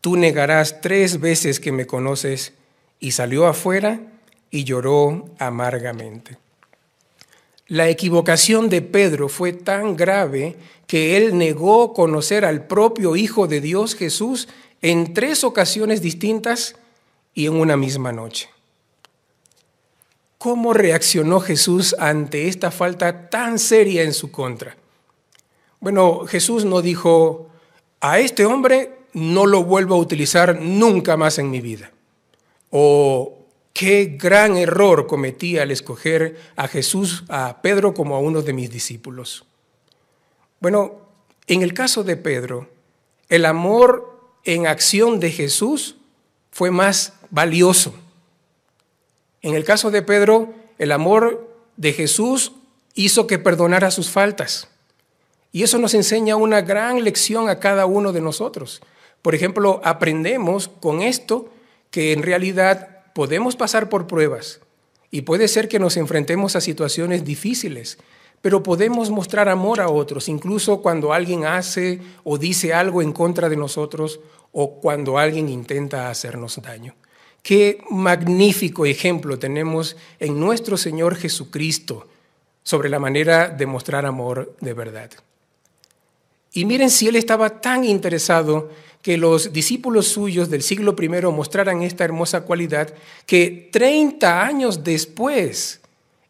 tú 0.00 0.16
negarás 0.16 0.80
tres 0.80 1.20
veces 1.20 1.60
que 1.60 1.72
me 1.72 1.86
conoces. 1.86 2.52
Y 3.00 3.10
salió 3.10 3.46
afuera 3.46 4.00
y 4.50 4.64
lloró 4.64 5.30
amargamente. 5.38 6.38
La 7.66 7.88
equivocación 7.88 8.68
de 8.68 8.82
Pedro 8.82 9.28
fue 9.28 9.52
tan 9.52 9.96
grave 9.96 10.56
que 10.86 11.16
él 11.16 11.36
negó 11.36 11.92
conocer 11.92 12.44
al 12.44 12.66
propio 12.66 13.16
Hijo 13.16 13.46
de 13.46 13.60
Dios 13.60 13.94
Jesús 13.94 14.48
en 14.82 15.14
tres 15.14 15.44
ocasiones 15.44 16.02
distintas 16.02 16.76
y 17.32 17.46
en 17.46 17.54
una 17.54 17.76
misma 17.76 18.12
noche. 18.12 18.48
¿Cómo 20.36 20.74
reaccionó 20.74 21.40
Jesús 21.40 21.96
ante 21.98 22.48
esta 22.48 22.70
falta 22.70 23.30
tan 23.30 23.58
seria 23.58 24.02
en 24.02 24.12
su 24.12 24.30
contra? 24.30 24.76
Bueno, 25.80 26.26
Jesús 26.26 26.66
no 26.66 26.82
dijo, 26.82 27.48
a 28.04 28.18
este 28.18 28.44
hombre 28.44 28.98
no 29.14 29.46
lo 29.46 29.64
vuelvo 29.64 29.94
a 29.94 29.98
utilizar 29.98 30.60
nunca 30.60 31.16
más 31.16 31.38
en 31.38 31.50
mi 31.50 31.62
vida. 31.62 31.90
O 32.68 33.46
qué 33.72 34.18
gran 34.20 34.58
error 34.58 35.06
cometí 35.06 35.56
al 35.56 35.70
escoger 35.70 36.38
a 36.54 36.68
Jesús, 36.68 37.24
a 37.30 37.62
Pedro 37.62 37.94
como 37.94 38.14
a 38.14 38.18
uno 38.18 38.42
de 38.42 38.52
mis 38.52 38.70
discípulos. 38.70 39.46
Bueno, 40.60 41.00
en 41.46 41.62
el 41.62 41.72
caso 41.72 42.04
de 42.04 42.18
Pedro, 42.18 42.68
el 43.30 43.46
amor 43.46 44.20
en 44.44 44.66
acción 44.66 45.18
de 45.18 45.30
Jesús 45.30 45.96
fue 46.50 46.70
más 46.70 47.14
valioso. 47.30 47.94
En 49.40 49.54
el 49.54 49.64
caso 49.64 49.90
de 49.90 50.02
Pedro, 50.02 50.52
el 50.76 50.92
amor 50.92 51.56
de 51.78 51.94
Jesús 51.94 52.52
hizo 52.92 53.26
que 53.26 53.38
perdonara 53.38 53.90
sus 53.90 54.10
faltas. 54.10 54.68
Y 55.54 55.62
eso 55.62 55.78
nos 55.78 55.94
enseña 55.94 56.34
una 56.34 56.62
gran 56.62 57.04
lección 57.04 57.48
a 57.48 57.60
cada 57.60 57.86
uno 57.86 58.12
de 58.12 58.20
nosotros. 58.20 58.82
Por 59.22 59.36
ejemplo, 59.36 59.80
aprendemos 59.84 60.66
con 60.66 61.00
esto 61.00 61.48
que 61.92 62.12
en 62.12 62.24
realidad 62.24 63.04
podemos 63.14 63.54
pasar 63.54 63.88
por 63.88 64.08
pruebas 64.08 64.58
y 65.12 65.20
puede 65.22 65.46
ser 65.46 65.68
que 65.68 65.78
nos 65.78 65.96
enfrentemos 65.96 66.56
a 66.56 66.60
situaciones 66.60 67.24
difíciles, 67.24 67.98
pero 68.42 68.64
podemos 68.64 69.10
mostrar 69.10 69.48
amor 69.48 69.80
a 69.80 69.90
otros, 69.90 70.28
incluso 70.28 70.82
cuando 70.82 71.12
alguien 71.12 71.44
hace 71.44 72.00
o 72.24 72.36
dice 72.36 72.74
algo 72.74 73.00
en 73.00 73.12
contra 73.12 73.48
de 73.48 73.56
nosotros 73.56 74.18
o 74.50 74.80
cuando 74.80 75.18
alguien 75.18 75.48
intenta 75.48 76.10
hacernos 76.10 76.60
daño. 76.60 76.96
Qué 77.44 77.78
magnífico 77.90 78.86
ejemplo 78.86 79.38
tenemos 79.38 79.96
en 80.18 80.40
nuestro 80.40 80.76
Señor 80.76 81.14
Jesucristo 81.14 82.08
sobre 82.64 82.88
la 82.88 82.98
manera 82.98 83.50
de 83.50 83.66
mostrar 83.66 84.04
amor 84.04 84.56
de 84.60 84.72
verdad. 84.72 85.10
Y 86.54 86.64
miren 86.64 86.88
si 86.88 87.08
él 87.08 87.16
estaba 87.16 87.60
tan 87.60 87.84
interesado 87.84 88.70
que 89.02 89.18
los 89.18 89.52
discípulos 89.52 90.06
suyos 90.06 90.48
del 90.48 90.62
siglo 90.62 90.96
I 90.98 91.08
mostraran 91.30 91.82
esta 91.82 92.04
hermosa 92.04 92.42
cualidad, 92.42 92.94
que 93.26 93.68
30 93.70 94.42
años 94.42 94.82
después 94.82 95.80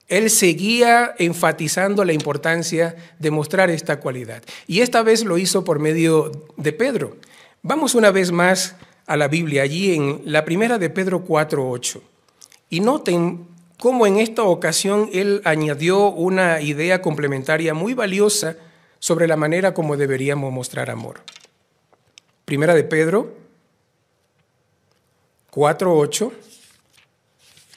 él 0.08 0.30
seguía 0.30 1.14
enfatizando 1.18 2.04
la 2.04 2.14
importancia 2.14 2.96
de 3.18 3.30
mostrar 3.30 3.70
esta 3.70 4.00
cualidad. 4.00 4.42
Y 4.66 4.80
esta 4.80 5.02
vez 5.02 5.24
lo 5.24 5.38
hizo 5.38 5.62
por 5.62 5.78
medio 5.78 6.32
de 6.56 6.72
Pedro. 6.72 7.16
Vamos 7.62 7.94
una 7.94 8.10
vez 8.10 8.32
más 8.32 8.76
a 9.06 9.16
la 9.16 9.28
Biblia, 9.28 9.62
allí 9.62 9.94
en 9.94 10.22
la 10.24 10.44
primera 10.44 10.78
de 10.78 10.90
Pedro 10.90 11.24
4.8. 11.24 12.00
Y 12.70 12.80
noten 12.80 13.46
cómo 13.78 14.06
en 14.06 14.16
esta 14.16 14.42
ocasión 14.42 15.10
él 15.12 15.42
añadió 15.44 16.08
una 16.08 16.62
idea 16.62 17.02
complementaria 17.02 17.74
muy 17.74 17.92
valiosa 17.92 18.56
sobre 19.04 19.28
la 19.28 19.36
manera 19.36 19.74
como 19.74 19.98
deberíamos 19.98 20.50
mostrar 20.50 20.88
amor. 20.88 21.20
Primera 22.46 22.72
de 22.72 22.84
Pedro 22.84 23.34
4.8 25.52 26.32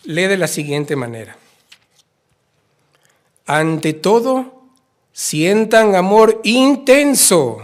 lee 0.06 0.28
de 0.28 0.38
la 0.38 0.48
siguiente 0.48 0.96
manera. 0.96 1.36
Ante 3.46 3.92
todo, 3.92 4.70
sientan 5.12 5.96
amor 5.96 6.40
intenso 6.46 7.58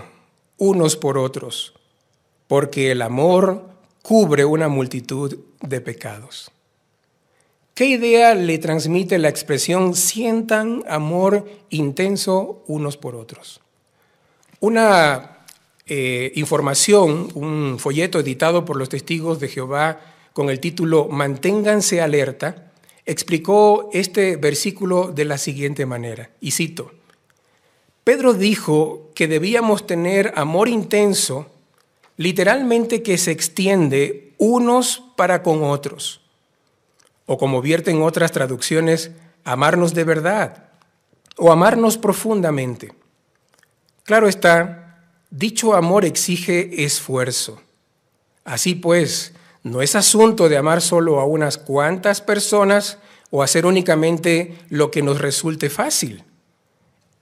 unos 0.57 0.97
por 0.97 1.17
otros, 1.17 1.73
porque 2.47 2.91
el 2.91 3.01
amor 3.01 3.69
cubre 4.01 4.43
una 4.43 4.67
multitud 4.67 5.39
de 5.61 5.79
pecados. 5.79 6.51
¿Qué 7.73 7.87
idea 7.87 8.35
le 8.35 8.59
transmite 8.59 9.17
la 9.17 9.29
expresión 9.29 9.95
sientan 9.95 10.83
amor 10.87 11.49
intenso 11.71 12.63
unos 12.67 12.97
por 12.97 13.15
otros? 13.15 13.61
Una 14.59 15.39
eh, 15.87 16.31
información, 16.35 17.29
un 17.33 17.79
folleto 17.79 18.19
editado 18.19 18.63
por 18.63 18.77
los 18.77 18.89
testigos 18.89 19.39
de 19.39 19.47
Jehová 19.47 20.01
con 20.33 20.51
el 20.51 20.59
título 20.59 21.07
Manténganse 21.07 21.99
alerta, 21.99 22.71
explicó 23.07 23.89
este 23.91 24.35
versículo 24.35 25.11
de 25.11 25.25
la 25.25 25.39
siguiente 25.39 25.87
manera, 25.87 26.29
y 26.39 26.51
cito, 26.51 26.91
Pedro 28.03 28.35
dijo 28.35 29.09
que 29.15 29.27
debíamos 29.27 29.87
tener 29.87 30.31
amor 30.35 30.67
intenso, 30.67 31.47
literalmente 32.17 33.01
que 33.01 33.17
se 33.17 33.31
extiende 33.31 34.33
unos 34.37 35.03
para 35.15 35.41
con 35.41 35.63
otros, 35.63 36.22
o 37.25 37.37
como 37.37 37.61
vierten 37.61 38.01
otras 38.01 38.31
traducciones, 38.31 39.11
amarnos 39.43 39.93
de 39.93 40.03
verdad, 40.03 40.69
o 41.37 41.51
amarnos 41.51 41.97
profundamente. 41.97 42.93
Claro 44.03 44.27
está, 44.27 45.05
dicho 45.29 45.73
amor 45.73 46.05
exige 46.05 46.83
esfuerzo. 46.83 47.61
Así 48.43 48.75
pues, 48.75 49.33
no 49.63 49.81
es 49.81 49.95
asunto 49.95 50.49
de 50.49 50.57
amar 50.57 50.81
solo 50.81 51.19
a 51.19 51.25
unas 51.25 51.57
cuantas 51.57 52.21
personas 52.21 52.97
o 53.29 53.41
hacer 53.41 53.65
únicamente 53.65 54.59
lo 54.69 54.91
que 54.91 55.01
nos 55.01 55.19
resulte 55.19 55.69
fácil. 55.69 56.23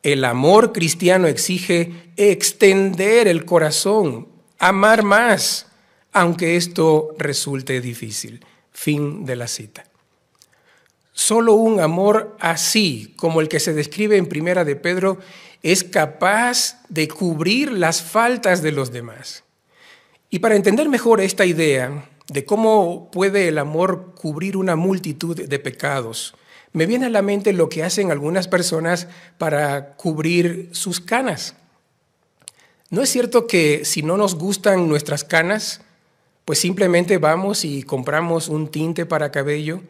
El 0.03 0.25
amor 0.25 0.73
cristiano 0.73 1.27
exige 1.27 2.11
extender 2.17 3.27
el 3.27 3.45
corazón, 3.45 4.27
amar 4.57 5.03
más, 5.03 5.67
aunque 6.11 6.55
esto 6.55 7.15
resulte 7.19 7.79
difícil. 7.79 8.43
Fin 8.71 9.25
de 9.25 9.35
la 9.35 9.47
cita. 9.47 9.90
Solo 11.23 11.53
un 11.53 11.79
amor 11.79 12.35
así, 12.39 13.13
como 13.15 13.41
el 13.41 13.47
que 13.47 13.59
se 13.59 13.73
describe 13.73 14.17
en 14.17 14.25
Primera 14.25 14.65
de 14.65 14.75
Pedro, 14.75 15.19
es 15.61 15.83
capaz 15.83 16.81
de 16.89 17.07
cubrir 17.07 17.71
las 17.71 18.01
faltas 18.01 18.63
de 18.63 18.71
los 18.71 18.91
demás. 18.91 19.43
Y 20.31 20.39
para 20.39 20.55
entender 20.55 20.89
mejor 20.89 21.21
esta 21.21 21.45
idea, 21.45 22.09
de 22.27 22.43
cómo 22.43 23.11
puede 23.11 23.49
el 23.49 23.59
amor 23.59 24.15
cubrir 24.15 24.57
una 24.57 24.75
multitud 24.75 25.39
de 25.39 25.59
pecados, 25.59 26.33
me 26.73 26.87
viene 26.87 27.05
a 27.05 27.09
la 27.11 27.21
mente 27.21 27.53
lo 27.53 27.69
que 27.69 27.83
hacen 27.83 28.09
algunas 28.09 28.47
personas 28.47 29.07
para 29.37 29.93
cubrir 29.97 30.69
sus 30.71 30.99
canas. 30.99 31.53
¿No 32.89 33.03
es 33.03 33.11
cierto 33.11 33.45
que 33.45 33.85
si 33.85 34.01
no 34.01 34.17
nos 34.17 34.33
gustan 34.33 34.89
nuestras 34.89 35.23
canas, 35.23 35.81
pues 36.45 36.57
simplemente 36.57 37.19
vamos 37.19 37.63
y 37.63 37.83
compramos 37.83 38.47
un 38.47 38.69
tinte 38.69 39.05
para 39.05 39.31
cabello, 39.31 39.83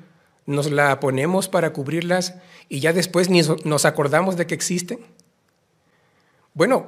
nos 0.45 0.71
la 0.71 0.99
ponemos 0.99 1.47
para 1.47 1.73
cubrirlas 1.73 2.35
y 2.69 2.79
ya 2.79 2.93
después 2.93 3.29
ni 3.29 3.41
nos 3.63 3.85
acordamos 3.85 4.37
de 4.37 4.47
que 4.47 4.55
existen? 4.55 4.99
Bueno, 6.53 6.87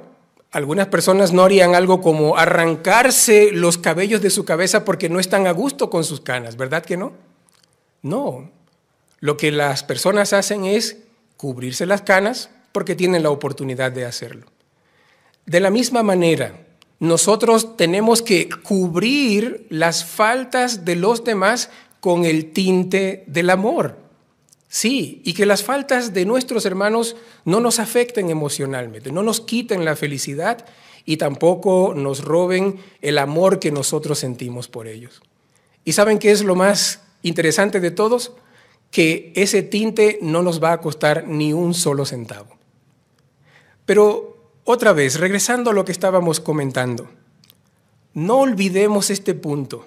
algunas 0.50 0.86
personas 0.88 1.32
no 1.32 1.42
harían 1.42 1.74
algo 1.74 2.00
como 2.00 2.36
arrancarse 2.36 3.50
los 3.52 3.78
cabellos 3.78 4.22
de 4.22 4.30
su 4.30 4.44
cabeza 4.44 4.84
porque 4.84 5.08
no 5.08 5.18
están 5.18 5.46
a 5.46 5.52
gusto 5.52 5.90
con 5.90 6.04
sus 6.04 6.20
canas, 6.20 6.56
¿verdad 6.56 6.84
que 6.84 6.96
no? 6.96 7.12
No. 8.02 8.50
Lo 9.20 9.36
que 9.36 9.50
las 9.50 9.82
personas 9.82 10.32
hacen 10.32 10.64
es 10.64 10.98
cubrirse 11.36 11.86
las 11.86 12.02
canas 12.02 12.50
porque 12.72 12.94
tienen 12.94 13.22
la 13.22 13.30
oportunidad 13.30 13.90
de 13.90 14.04
hacerlo. 14.04 14.46
De 15.46 15.60
la 15.60 15.70
misma 15.70 16.02
manera, 16.02 16.60
nosotros 17.00 17.76
tenemos 17.76 18.22
que 18.22 18.48
cubrir 18.48 19.66
las 19.70 20.04
faltas 20.04 20.84
de 20.84 20.96
los 20.96 21.24
demás 21.24 21.70
con 22.04 22.26
el 22.26 22.52
tinte 22.52 23.24
del 23.28 23.48
amor. 23.48 23.96
Sí, 24.68 25.22
y 25.24 25.32
que 25.32 25.46
las 25.46 25.62
faltas 25.62 26.12
de 26.12 26.26
nuestros 26.26 26.66
hermanos 26.66 27.16
no 27.46 27.60
nos 27.60 27.78
afecten 27.78 28.28
emocionalmente, 28.28 29.10
no 29.10 29.22
nos 29.22 29.40
quiten 29.40 29.86
la 29.86 29.96
felicidad 29.96 30.66
y 31.06 31.16
tampoco 31.16 31.94
nos 31.96 32.22
roben 32.22 32.76
el 33.00 33.16
amor 33.16 33.58
que 33.58 33.72
nosotros 33.72 34.18
sentimos 34.18 34.68
por 34.68 34.86
ellos. 34.86 35.22
¿Y 35.82 35.92
saben 35.92 36.18
qué 36.18 36.30
es 36.30 36.44
lo 36.44 36.54
más 36.54 37.00
interesante 37.22 37.80
de 37.80 37.90
todos? 37.90 38.32
Que 38.90 39.32
ese 39.34 39.62
tinte 39.62 40.18
no 40.20 40.42
nos 40.42 40.62
va 40.62 40.72
a 40.72 40.82
costar 40.82 41.26
ni 41.26 41.54
un 41.54 41.72
solo 41.72 42.04
centavo. 42.04 42.58
Pero 43.86 44.50
otra 44.64 44.92
vez, 44.92 45.18
regresando 45.18 45.70
a 45.70 45.72
lo 45.72 45.86
que 45.86 45.92
estábamos 45.92 46.38
comentando, 46.38 47.08
no 48.12 48.40
olvidemos 48.40 49.08
este 49.08 49.32
punto. 49.32 49.86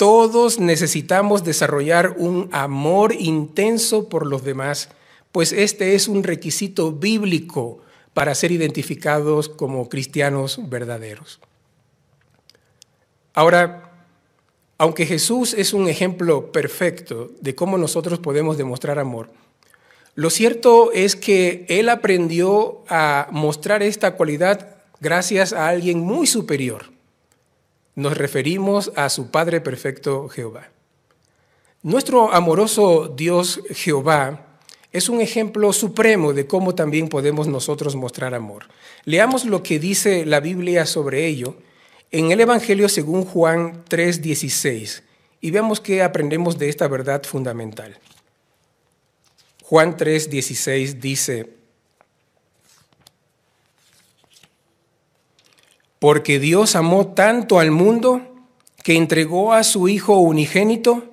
Todos 0.00 0.58
necesitamos 0.58 1.44
desarrollar 1.44 2.14
un 2.16 2.48
amor 2.52 3.12
intenso 3.12 4.08
por 4.08 4.26
los 4.26 4.42
demás, 4.42 4.88
pues 5.30 5.52
este 5.52 5.94
es 5.94 6.08
un 6.08 6.22
requisito 6.22 6.90
bíblico 6.90 7.82
para 8.14 8.34
ser 8.34 8.50
identificados 8.50 9.50
como 9.50 9.90
cristianos 9.90 10.58
verdaderos. 10.70 11.38
Ahora, 13.34 13.92
aunque 14.78 15.04
Jesús 15.04 15.52
es 15.52 15.74
un 15.74 15.86
ejemplo 15.86 16.50
perfecto 16.50 17.32
de 17.42 17.54
cómo 17.54 17.76
nosotros 17.76 18.20
podemos 18.20 18.56
demostrar 18.56 18.98
amor, 18.98 19.28
lo 20.14 20.30
cierto 20.30 20.92
es 20.92 21.14
que 21.14 21.66
Él 21.68 21.90
aprendió 21.90 22.84
a 22.88 23.28
mostrar 23.32 23.82
esta 23.82 24.16
cualidad 24.16 24.78
gracias 24.98 25.52
a 25.52 25.68
alguien 25.68 26.00
muy 26.00 26.26
superior 26.26 26.86
nos 28.00 28.16
referimos 28.16 28.90
a 28.96 29.10
su 29.10 29.30
Padre 29.30 29.60
Perfecto 29.60 30.28
Jehová. 30.28 30.70
Nuestro 31.82 32.32
amoroso 32.32 33.12
Dios 33.14 33.60
Jehová 33.70 34.58
es 34.90 35.08
un 35.08 35.20
ejemplo 35.20 35.72
supremo 35.72 36.32
de 36.32 36.46
cómo 36.46 36.74
también 36.74 37.08
podemos 37.08 37.46
nosotros 37.46 37.94
mostrar 37.94 38.34
amor. 38.34 38.64
Leamos 39.04 39.44
lo 39.44 39.62
que 39.62 39.78
dice 39.78 40.24
la 40.24 40.40
Biblia 40.40 40.86
sobre 40.86 41.26
ello 41.26 41.56
en 42.10 42.32
el 42.32 42.40
Evangelio 42.40 42.88
según 42.88 43.24
Juan 43.24 43.84
3:16 43.84 45.02
y 45.42 45.50
veamos 45.50 45.80
qué 45.80 46.02
aprendemos 46.02 46.58
de 46.58 46.70
esta 46.70 46.88
verdad 46.88 47.22
fundamental. 47.24 47.98
Juan 49.62 49.96
3:16 49.96 51.00
dice, 51.00 51.59
Porque 56.00 56.40
Dios 56.40 56.74
amó 56.74 57.08
tanto 57.08 57.60
al 57.60 57.70
mundo 57.70 58.22
que 58.82 58.96
entregó 58.96 59.52
a 59.52 59.62
su 59.62 59.86
Hijo 59.88 60.18
unigénito 60.18 61.04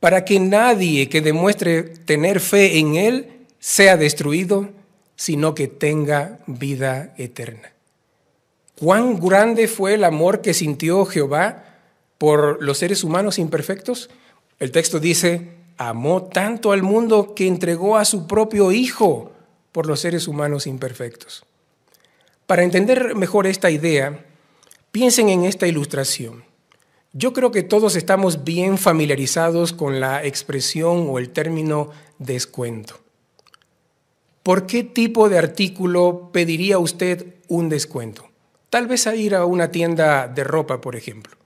para 0.00 0.24
que 0.24 0.38
nadie 0.38 1.08
que 1.08 1.22
demuestre 1.22 1.82
tener 1.82 2.40
fe 2.40 2.78
en 2.78 2.96
Él 2.96 3.46
sea 3.58 3.96
destruido, 3.96 4.68
sino 5.16 5.54
que 5.54 5.68
tenga 5.68 6.40
vida 6.46 7.14
eterna. 7.16 7.72
¿Cuán 8.78 9.18
grande 9.18 9.66
fue 9.66 9.94
el 9.94 10.04
amor 10.04 10.40
que 10.40 10.54
sintió 10.54 11.04
Jehová 11.04 11.64
por 12.18 12.62
los 12.62 12.78
seres 12.78 13.02
humanos 13.02 13.38
imperfectos? 13.38 14.10
El 14.60 14.70
texto 14.70 15.00
dice, 15.00 15.48
amó 15.76 16.24
tanto 16.24 16.72
al 16.72 16.82
mundo 16.82 17.34
que 17.34 17.46
entregó 17.46 17.96
a 17.96 18.04
su 18.04 18.26
propio 18.26 18.70
Hijo 18.70 19.32
por 19.72 19.86
los 19.86 20.00
seres 20.00 20.28
humanos 20.28 20.66
imperfectos. 20.66 21.44
Para 22.48 22.62
entender 22.62 23.14
mejor 23.14 23.46
esta 23.46 23.70
idea, 23.70 24.24
piensen 24.90 25.28
en 25.28 25.44
esta 25.44 25.66
ilustración. 25.66 26.44
Yo 27.12 27.34
creo 27.34 27.50
que 27.50 27.62
todos 27.62 27.94
estamos 27.94 28.42
bien 28.42 28.78
familiarizados 28.78 29.74
con 29.74 30.00
la 30.00 30.24
expresión 30.24 31.08
o 31.10 31.18
el 31.18 31.28
término 31.28 31.90
descuento. 32.18 33.00
¿Por 34.42 34.64
qué 34.64 34.82
tipo 34.82 35.28
de 35.28 35.36
artículo 35.36 36.30
pediría 36.32 36.78
usted 36.78 37.34
un 37.48 37.68
descuento? 37.68 38.30
Tal 38.70 38.86
vez 38.86 39.06
a 39.06 39.14
ir 39.14 39.34
a 39.34 39.44
una 39.44 39.70
tienda 39.70 40.26
de 40.26 40.42
ropa, 40.42 40.80
por 40.80 40.96
ejemplo. 40.96 41.36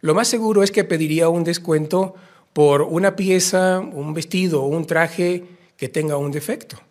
Lo 0.00 0.14
más 0.14 0.26
seguro 0.26 0.62
es 0.62 0.70
que 0.70 0.84
pediría 0.84 1.28
un 1.28 1.44
descuento 1.44 2.14
por 2.54 2.80
una 2.80 3.14
pieza, 3.14 3.80
un 3.80 4.14
vestido 4.14 4.62
o 4.62 4.68
un 4.68 4.86
traje 4.86 5.44
que 5.76 5.90
tenga 5.90 6.16
un 6.16 6.30
defecto 6.30 6.87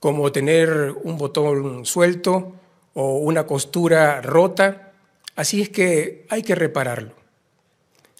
como 0.00 0.30
tener 0.32 0.94
un 1.02 1.18
botón 1.18 1.84
suelto 1.84 2.54
o 2.94 3.18
una 3.18 3.46
costura 3.46 4.20
rota. 4.20 4.92
Así 5.36 5.62
es 5.62 5.68
que 5.68 6.26
hay 6.28 6.42
que 6.42 6.54
repararlo. 6.54 7.12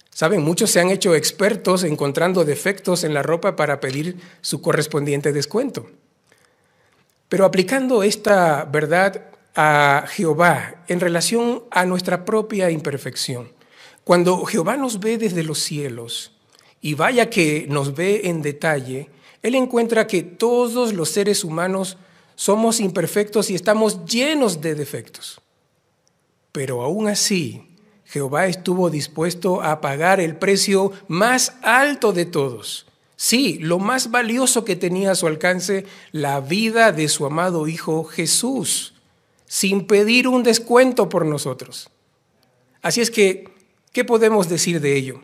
Saben, 0.09 0.41
muchos 0.41 0.71
se 0.71 0.81
han 0.81 0.89
hecho 0.89 1.15
expertos 1.15 1.83
encontrando 1.83 2.43
defectos 2.43 3.03
en 3.03 3.13
la 3.13 3.23
ropa 3.23 3.55
para 3.55 3.79
pedir 3.79 4.17
su 4.41 4.61
correspondiente 4.61 5.31
descuento. 5.31 5.89
Pero 7.29 7.45
aplicando 7.45 8.03
esta 8.03 8.65
verdad 8.65 9.27
a 9.55 10.05
Jehová 10.09 10.83
en 10.87 10.99
relación 10.99 11.63
a 11.71 11.85
nuestra 11.85 12.25
propia 12.25 12.69
imperfección, 12.69 13.53
cuando 14.03 14.43
Jehová 14.45 14.75
nos 14.75 14.99
ve 14.99 15.17
desde 15.17 15.43
los 15.43 15.59
cielos, 15.59 16.35
y 16.81 16.95
vaya 16.95 17.29
que 17.29 17.65
nos 17.69 17.95
ve 17.95 18.21
en 18.25 18.41
detalle, 18.41 19.09
él 19.41 19.55
encuentra 19.55 20.07
que 20.07 20.23
todos 20.23 20.93
los 20.93 21.09
seres 21.09 21.43
humanos 21.43 21.97
somos 22.35 22.79
imperfectos 22.79 23.49
y 23.49 23.55
estamos 23.55 24.05
llenos 24.05 24.61
de 24.61 24.75
defectos. 24.75 25.41
Pero 26.51 26.81
aún 26.81 27.07
así, 27.07 27.69
Jehová 28.05 28.47
estuvo 28.47 28.89
dispuesto 28.89 29.61
a 29.61 29.81
pagar 29.81 30.19
el 30.19 30.35
precio 30.35 30.91
más 31.07 31.53
alto 31.61 32.11
de 32.11 32.25
todos. 32.25 32.85
Sí, 33.15 33.59
lo 33.59 33.79
más 33.79 34.11
valioso 34.11 34.63
que 34.63 34.75
tenía 34.75 35.11
a 35.11 35.15
su 35.15 35.27
alcance, 35.27 35.85
la 36.11 36.39
vida 36.39 36.91
de 36.91 37.09
su 37.09 37.25
amado 37.25 37.67
Hijo 37.67 38.05
Jesús, 38.05 38.93
sin 39.45 39.85
pedir 39.85 40.27
un 40.27 40.43
descuento 40.43 41.09
por 41.09 41.25
nosotros. 41.25 41.89
Así 42.81 43.01
es 43.01 43.11
que, 43.11 43.53
¿qué 43.91 44.05
podemos 44.05 44.47
decir 44.47 44.79
de 44.79 44.95
ello? 44.95 45.21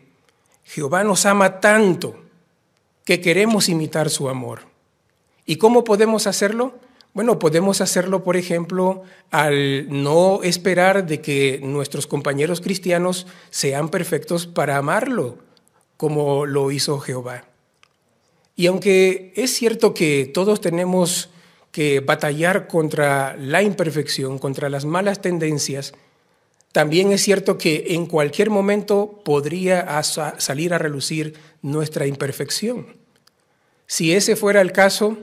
Jehová 0.66 1.04
nos 1.04 1.26
ama 1.26 1.62
tanto 1.62 2.25
que 3.06 3.22
queremos 3.22 3.70
imitar 3.70 4.10
su 4.10 4.28
amor. 4.28 4.64
¿Y 5.46 5.56
cómo 5.56 5.84
podemos 5.84 6.28
hacerlo? 6.28 6.74
Bueno, 7.14 7.40
podemos 7.40 7.80
hacerlo, 7.80 8.26
por 8.26 8.36
ejemplo, 8.36 9.04
al 9.32 9.88
no 9.90 10.44
esperar 10.44 11.06
de 11.06 11.22
que 11.22 11.62
nuestros 11.64 12.08
compañeros 12.08 12.60
cristianos 12.60 13.26
sean 13.52 13.88
perfectos 13.88 14.48
para 14.48 14.76
amarlo, 14.76 15.38
como 15.96 16.46
lo 16.46 16.72
hizo 16.72 17.00
Jehová. 17.00 17.46
Y 18.58 18.66
aunque 18.68 19.32
es 19.36 19.54
cierto 19.54 19.94
que 19.94 20.30
todos 20.34 20.60
tenemos 20.60 21.30
que 21.72 22.00
batallar 22.00 22.68
contra 22.68 23.36
la 23.38 23.62
imperfección, 23.62 24.40
contra 24.40 24.70
las 24.70 24.84
malas 24.84 25.22
tendencias, 25.22 25.94
también 26.76 27.14
es 27.14 27.22
cierto 27.22 27.58
que 27.58 27.86
en 27.92 28.06
cualquier 28.06 28.50
momento 28.50 29.22
podría 29.24 30.04
salir 30.04 30.74
a 30.74 30.78
relucir 30.78 31.34
nuestra 31.62 32.06
imperfección. 32.06 32.98
Si 33.88 34.12
ese 34.12 34.36
fuera 34.36 34.60
el 34.60 34.74
caso, 34.74 35.18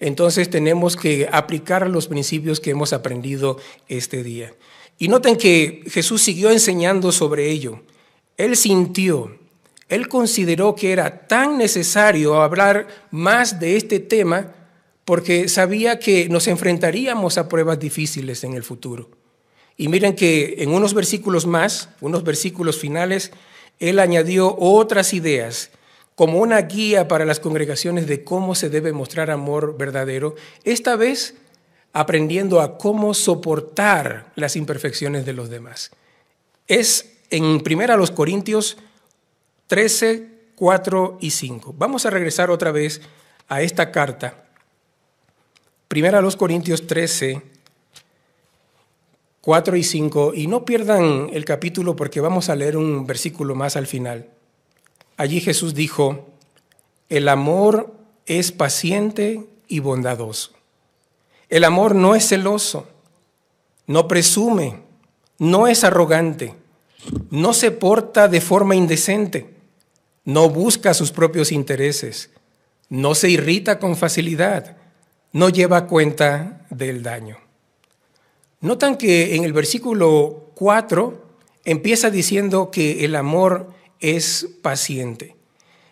entonces 0.00 0.48
tenemos 0.48 0.96
que 0.96 1.28
aplicar 1.30 1.90
los 1.90 2.08
principios 2.08 2.60
que 2.60 2.70
hemos 2.70 2.94
aprendido 2.94 3.58
este 3.88 4.22
día. 4.22 4.54
Y 4.96 5.08
noten 5.08 5.36
que 5.36 5.82
Jesús 5.86 6.22
siguió 6.22 6.50
enseñando 6.50 7.12
sobre 7.12 7.50
ello. 7.50 7.82
Él 8.38 8.56
sintió, 8.56 9.38
él 9.90 10.08
consideró 10.08 10.74
que 10.74 10.92
era 10.92 11.26
tan 11.28 11.58
necesario 11.58 12.40
hablar 12.40 12.86
más 13.10 13.60
de 13.60 13.76
este 13.76 14.00
tema 14.00 14.54
porque 15.04 15.50
sabía 15.50 15.98
que 15.98 16.30
nos 16.30 16.48
enfrentaríamos 16.48 17.36
a 17.36 17.50
pruebas 17.50 17.78
difíciles 17.78 18.44
en 18.44 18.54
el 18.54 18.62
futuro. 18.62 19.10
Y 19.76 19.88
miren 19.88 20.14
que 20.14 20.56
en 20.58 20.70
unos 20.70 20.94
versículos 20.94 21.46
más, 21.46 21.90
unos 22.00 22.24
versículos 22.24 22.78
finales, 22.78 23.30
él 23.78 23.98
añadió 23.98 24.56
otras 24.58 25.12
ideas 25.12 25.70
como 26.14 26.38
una 26.38 26.62
guía 26.62 27.08
para 27.08 27.26
las 27.26 27.40
congregaciones 27.40 28.06
de 28.06 28.24
cómo 28.24 28.54
se 28.54 28.70
debe 28.70 28.92
mostrar 28.92 29.30
amor 29.30 29.76
verdadero, 29.76 30.34
esta 30.64 30.96
vez 30.96 31.34
aprendiendo 31.92 32.60
a 32.60 32.78
cómo 32.78 33.12
soportar 33.12 34.32
las 34.34 34.56
imperfecciones 34.56 35.26
de 35.26 35.34
los 35.34 35.50
demás. 35.50 35.90
Es 36.66 37.12
en 37.30 37.60
primera 37.60 37.96
los 37.96 38.10
Corintios 38.10 38.78
13, 39.66 40.28
4 40.56 41.18
y 41.20 41.30
5. 41.30 41.74
Vamos 41.76 42.06
a 42.06 42.10
regresar 42.10 42.50
otra 42.50 42.70
vez 42.70 43.02
a 43.48 43.60
esta 43.60 43.92
carta. 43.92 44.44
Primera 45.88 46.20
los 46.20 46.36
Corintios 46.36 46.86
13, 46.86 47.42
4 49.46 49.76
y 49.76 49.84
5. 49.84 50.32
Y 50.34 50.48
no 50.48 50.64
pierdan 50.64 51.30
el 51.32 51.44
capítulo 51.44 51.94
porque 51.94 52.20
vamos 52.20 52.48
a 52.48 52.56
leer 52.56 52.76
un 52.76 53.06
versículo 53.06 53.54
más 53.54 53.76
al 53.76 53.86
final. 53.86 54.28
Allí 55.16 55.40
Jesús 55.40 55.72
dijo, 55.72 56.26
el 57.08 57.28
amor 57.28 57.94
es 58.26 58.50
paciente 58.50 59.46
y 59.68 59.78
bondadoso. 59.78 60.50
El 61.48 61.62
amor 61.62 61.94
no 61.94 62.16
es 62.16 62.26
celoso, 62.26 62.88
no 63.86 64.08
presume, 64.08 64.80
no 65.38 65.68
es 65.68 65.84
arrogante, 65.84 66.56
no 67.30 67.52
se 67.52 67.70
porta 67.70 68.26
de 68.26 68.40
forma 68.40 68.74
indecente, 68.74 69.54
no 70.24 70.50
busca 70.50 70.92
sus 70.92 71.12
propios 71.12 71.52
intereses, 71.52 72.30
no 72.88 73.14
se 73.14 73.30
irrita 73.30 73.78
con 73.78 73.94
facilidad, 73.94 74.76
no 75.30 75.50
lleva 75.50 75.86
cuenta 75.86 76.66
del 76.68 77.04
daño. 77.04 77.45
Notan 78.60 78.96
que 78.96 79.36
en 79.36 79.44
el 79.44 79.52
versículo 79.52 80.50
4 80.54 81.22
empieza 81.64 82.10
diciendo 82.10 82.70
que 82.70 83.04
el 83.04 83.14
amor 83.14 83.68
es 84.00 84.48
paciente. 84.62 85.36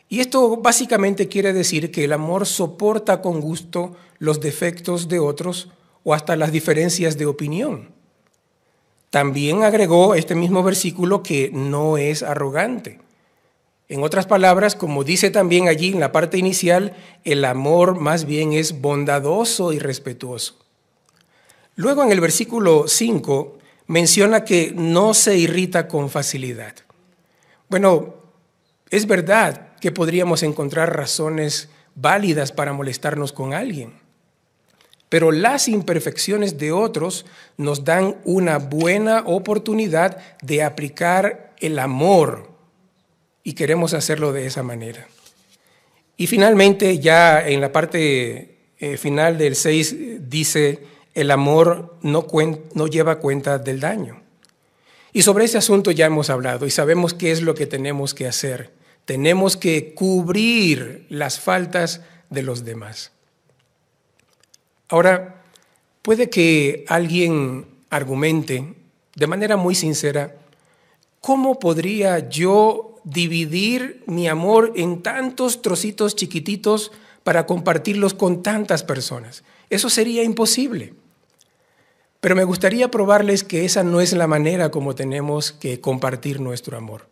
Y 0.09 0.21
esto 0.21 0.57
básicamente 0.57 1.29
quiere 1.29 1.53
decir 1.53 1.91
que 1.91 2.05
el 2.05 2.13
amor 2.13 2.47
soporta 2.47 3.21
con 3.21 3.41
gusto 3.41 3.97
los 4.19 4.41
defectos 4.41 5.09
de 5.09 5.19
otros 5.19 5.71
o 6.05 6.15
hasta 6.15 6.37
las 6.37 6.53
diferencias 6.53 7.19
de 7.19 7.27
opinión. 7.27 7.91
También 9.11 9.63
agregó 9.63 10.15
este 10.15 10.35
mismo 10.35 10.63
versículo 10.63 11.23
que 11.23 11.51
no 11.53 11.99
es 11.99 12.23
arrogante. 12.23 13.01
En 13.89 14.03
otras 14.03 14.27
palabras, 14.27 14.75
como 14.75 15.05
dice 15.05 15.31
también 15.31 15.69
allí 15.69 15.93
en 15.93 16.01
la 16.01 16.13
parte 16.13 16.39
inicial, 16.39 16.97
el 17.25 17.45
amor 17.45 18.01
más 18.01 18.25
bien 18.25 18.53
es 18.55 18.81
bondadoso 18.81 19.73
y 19.73 19.79
respetuoso. 19.79 20.64
Luego 21.77 22.03
en 22.03 22.13
el 22.13 22.21
versículo 22.21 22.87
5 22.87 23.59
menciona 23.87 24.45
que 24.45 24.73
no 24.75 25.15
se 25.15 25.37
irrita 25.37 25.89
con 25.89 26.09
facilidad. 26.09 26.75
Bueno, 27.69 28.15
es 28.91 29.07
verdad 29.07 29.75
que 29.81 29.91
podríamos 29.91 30.43
encontrar 30.43 30.97
razones 30.97 31.69
válidas 31.95 32.53
para 32.53 32.73
molestarnos 32.73 33.33
con 33.33 33.55
alguien, 33.55 33.95
pero 35.09 35.33
las 35.33 35.69
imperfecciones 35.69 36.59
de 36.59 36.73
otros 36.73 37.27
nos 37.57 37.85
dan 37.85 38.17
una 38.25 38.59
buena 38.59 39.23
oportunidad 39.27 40.19
de 40.43 40.63
aplicar 40.63 41.55
el 41.61 41.79
amor 41.79 42.51
y 43.43 43.53
queremos 43.53 43.95
hacerlo 43.95 44.33
de 44.33 44.47
esa 44.47 44.63
manera. 44.63 45.07
Y 46.17 46.27
finalmente, 46.27 46.99
ya 46.99 47.47
en 47.47 47.61
la 47.61 47.73
parte 47.73 48.59
eh, 48.79 48.97
final 48.97 49.37
del 49.37 49.57
6 49.57 50.29
dice, 50.29 50.94
el 51.15 51.31
amor 51.31 51.97
no, 52.03 52.27
lleva 52.87 53.21
cuenta 53.21 53.59
del 53.59 53.81
daño. 53.81 54.21
Y 55.13 55.23
sobre 55.23 55.45
ese 55.45 55.59
asunto 55.59 55.93
ya 55.93 56.07
hemos 56.07 56.29
hablado 56.29 56.67
y 56.67 56.71
sabemos 56.71 57.15
qué 57.15 57.31
es 57.31 57.41
lo 57.41 57.55
que 57.55 57.67
tenemos 57.67 58.15
que 58.15 58.27
hacer. 58.27 58.73
Tenemos 59.05 59.57
que 59.57 59.95
cubrir 59.95 61.07
las 61.09 61.39
faltas 61.39 62.01
de 62.31 62.43
los 62.43 62.65
demás. 62.65 63.13
Ahora, 64.89 65.43
puede 66.03 66.31
que 66.31 66.85
alguien 66.89 67.67
argumente 67.91 68.75
de 69.15 69.27
manera 69.29 69.57
muy 69.57 69.77
sincera, 69.77 70.37
¿cómo 71.21 71.61
podría 71.61 72.29
yo 72.29 72.97
dividir 73.05 74.03
mi 74.07 74.27
amor 74.27 74.73
en 74.75 75.03
tantos 75.03 75.63
trocitos 75.63 76.17
chiquititos 76.17 76.91
para 77.23 77.47
compartirlos 77.47 78.15
con 78.15 78.43
tantas 78.43 78.83
personas? 78.83 79.45
Eso 79.71 79.89
sería 79.89 80.25
imposible. 80.25 80.95
Pero 82.25 82.37
me 82.37 82.45
gustaría 82.45 82.91
probarles 82.91 83.45
que 83.45 83.67
esa 83.67 83.83
no 83.83 84.01
es 84.01 84.15
la 84.15 84.27
manera 84.27 84.71
como 84.71 84.95
tenemos 84.95 85.53
que 85.53 85.83
compartir 85.83 86.41
nuestro 86.41 86.79
amor. 86.79 87.07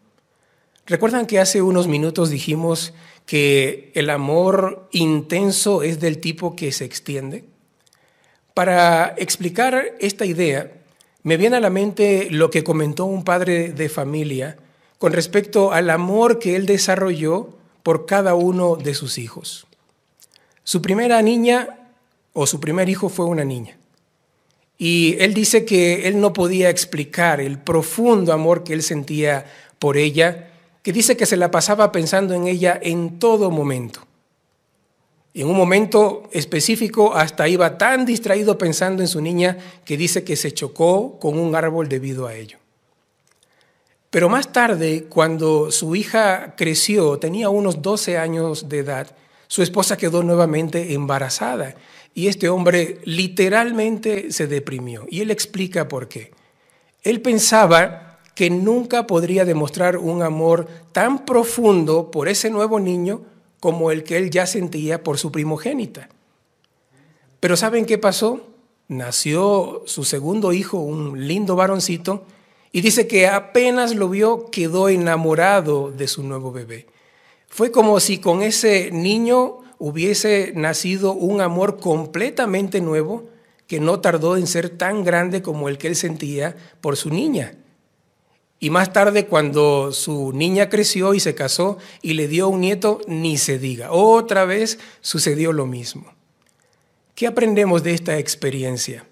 ¿Recuerdan 0.86 1.26
que 1.26 1.38
hace 1.38 1.60
unos 1.60 1.86
minutos 1.86 2.30
dijimos 2.30 2.94
que 3.26 3.92
el 3.94 4.08
amor 4.08 4.88
intenso 4.90 5.82
es 5.82 6.00
del 6.00 6.16
tipo 6.16 6.56
que 6.56 6.72
se 6.72 6.86
extiende? 6.86 7.44
Para 8.54 9.14
explicar 9.18 9.84
esta 10.00 10.24
idea, 10.24 10.72
me 11.22 11.36
viene 11.36 11.56
a 11.56 11.60
la 11.60 11.68
mente 11.68 12.28
lo 12.30 12.48
que 12.48 12.64
comentó 12.64 13.04
un 13.04 13.22
padre 13.22 13.74
de 13.74 13.90
familia 13.90 14.56
con 14.96 15.12
respecto 15.12 15.72
al 15.74 15.90
amor 15.90 16.38
que 16.38 16.56
él 16.56 16.64
desarrolló 16.64 17.50
por 17.82 18.06
cada 18.06 18.34
uno 18.34 18.76
de 18.76 18.94
sus 18.94 19.18
hijos. 19.18 19.66
Su 20.64 20.80
primera 20.80 21.20
niña 21.20 21.90
o 22.32 22.46
su 22.46 22.60
primer 22.60 22.88
hijo 22.88 23.10
fue 23.10 23.26
una 23.26 23.44
niña. 23.44 23.76
Y 24.78 25.16
él 25.20 25.34
dice 25.34 25.64
que 25.64 26.08
él 26.08 26.20
no 26.20 26.32
podía 26.32 26.70
explicar 26.70 27.40
el 27.40 27.58
profundo 27.58 28.32
amor 28.32 28.64
que 28.64 28.72
él 28.72 28.82
sentía 28.82 29.46
por 29.78 29.96
ella, 29.96 30.50
que 30.82 30.92
dice 30.92 31.16
que 31.16 31.26
se 31.26 31.36
la 31.36 31.50
pasaba 31.50 31.92
pensando 31.92 32.34
en 32.34 32.46
ella 32.46 32.78
en 32.82 33.18
todo 33.18 33.50
momento. 33.50 34.00
En 35.34 35.46
un 35.46 35.56
momento 35.56 36.28
específico 36.32 37.14
hasta 37.14 37.48
iba 37.48 37.78
tan 37.78 38.04
distraído 38.04 38.58
pensando 38.58 39.02
en 39.02 39.08
su 39.08 39.20
niña 39.20 39.56
que 39.84 39.96
dice 39.96 40.24
que 40.24 40.36
se 40.36 40.52
chocó 40.52 41.18
con 41.18 41.38
un 41.38 41.54
árbol 41.54 41.88
debido 41.88 42.26
a 42.26 42.34
ello. 42.34 42.58
Pero 44.10 44.28
más 44.28 44.52
tarde, 44.52 45.06
cuando 45.08 45.70
su 45.70 45.96
hija 45.96 46.54
creció, 46.54 47.18
tenía 47.18 47.48
unos 47.48 47.80
12 47.80 48.18
años 48.18 48.68
de 48.68 48.80
edad, 48.80 49.16
su 49.48 49.62
esposa 49.62 49.96
quedó 49.96 50.22
nuevamente 50.22 50.92
embarazada 50.92 51.76
y 52.14 52.26
este 52.28 52.48
hombre 52.48 53.00
literalmente 53.04 54.32
se 54.32 54.46
deprimió. 54.46 55.06
Y 55.08 55.20
él 55.20 55.30
explica 55.30 55.88
por 55.88 56.08
qué. 56.08 56.32
Él 57.02 57.20
pensaba 57.20 58.20
que 58.34 58.50
nunca 58.50 59.06
podría 59.06 59.44
demostrar 59.44 59.96
un 59.96 60.22
amor 60.22 60.68
tan 60.92 61.24
profundo 61.24 62.10
por 62.10 62.28
ese 62.28 62.50
nuevo 62.50 62.80
niño 62.80 63.22
como 63.60 63.90
el 63.90 64.04
que 64.04 64.16
él 64.16 64.30
ya 64.30 64.46
sentía 64.46 65.02
por 65.02 65.18
su 65.18 65.30
primogénita. 65.30 66.08
Pero 67.40 67.56
¿saben 67.56 67.86
qué 67.86 67.98
pasó? 67.98 68.40
Nació 68.88 69.82
su 69.86 70.04
segundo 70.04 70.52
hijo, 70.52 70.78
un 70.78 71.26
lindo 71.26 71.56
varoncito, 71.56 72.26
Y 72.74 72.80
dice 72.80 73.06
que 73.06 73.26
apenas 73.26 73.94
lo 73.94 74.08
vio, 74.08 74.46
quedó 74.50 74.88
enamorado 74.88 75.90
de 75.90 76.08
su 76.08 76.22
nuevo 76.22 76.52
bebé. 76.52 76.86
Fue 77.46 77.70
como 77.70 78.00
si 78.00 78.16
con 78.16 78.40
ese 78.40 78.90
niño 78.90 79.58
hubiese 79.84 80.52
nacido 80.54 81.12
un 81.12 81.40
amor 81.40 81.80
completamente 81.80 82.80
nuevo 82.80 83.28
que 83.66 83.80
no 83.80 83.98
tardó 83.98 84.36
en 84.36 84.46
ser 84.46 84.68
tan 84.70 85.02
grande 85.02 85.42
como 85.42 85.68
el 85.68 85.76
que 85.76 85.88
él 85.88 85.96
sentía 85.96 86.54
por 86.80 86.96
su 86.96 87.10
niña. 87.10 87.56
Y 88.60 88.70
más 88.70 88.92
tarde, 88.92 89.26
cuando 89.26 89.90
su 89.90 90.32
niña 90.32 90.68
creció 90.68 91.14
y 91.14 91.20
se 91.20 91.34
casó 91.34 91.78
y 92.00 92.12
le 92.12 92.28
dio 92.28 92.46
un 92.46 92.60
nieto, 92.60 93.00
ni 93.08 93.38
se 93.38 93.58
diga. 93.58 93.90
Otra 93.90 94.44
vez 94.44 94.78
sucedió 95.00 95.52
lo 95.52 95.66
mismo. 95.66 96.14
¿Qué 97.16 97.26
aprendemos 97.26 97.82
de 97.82 97.94
esta 97.94 98.18
experiencia? 98.18 99.04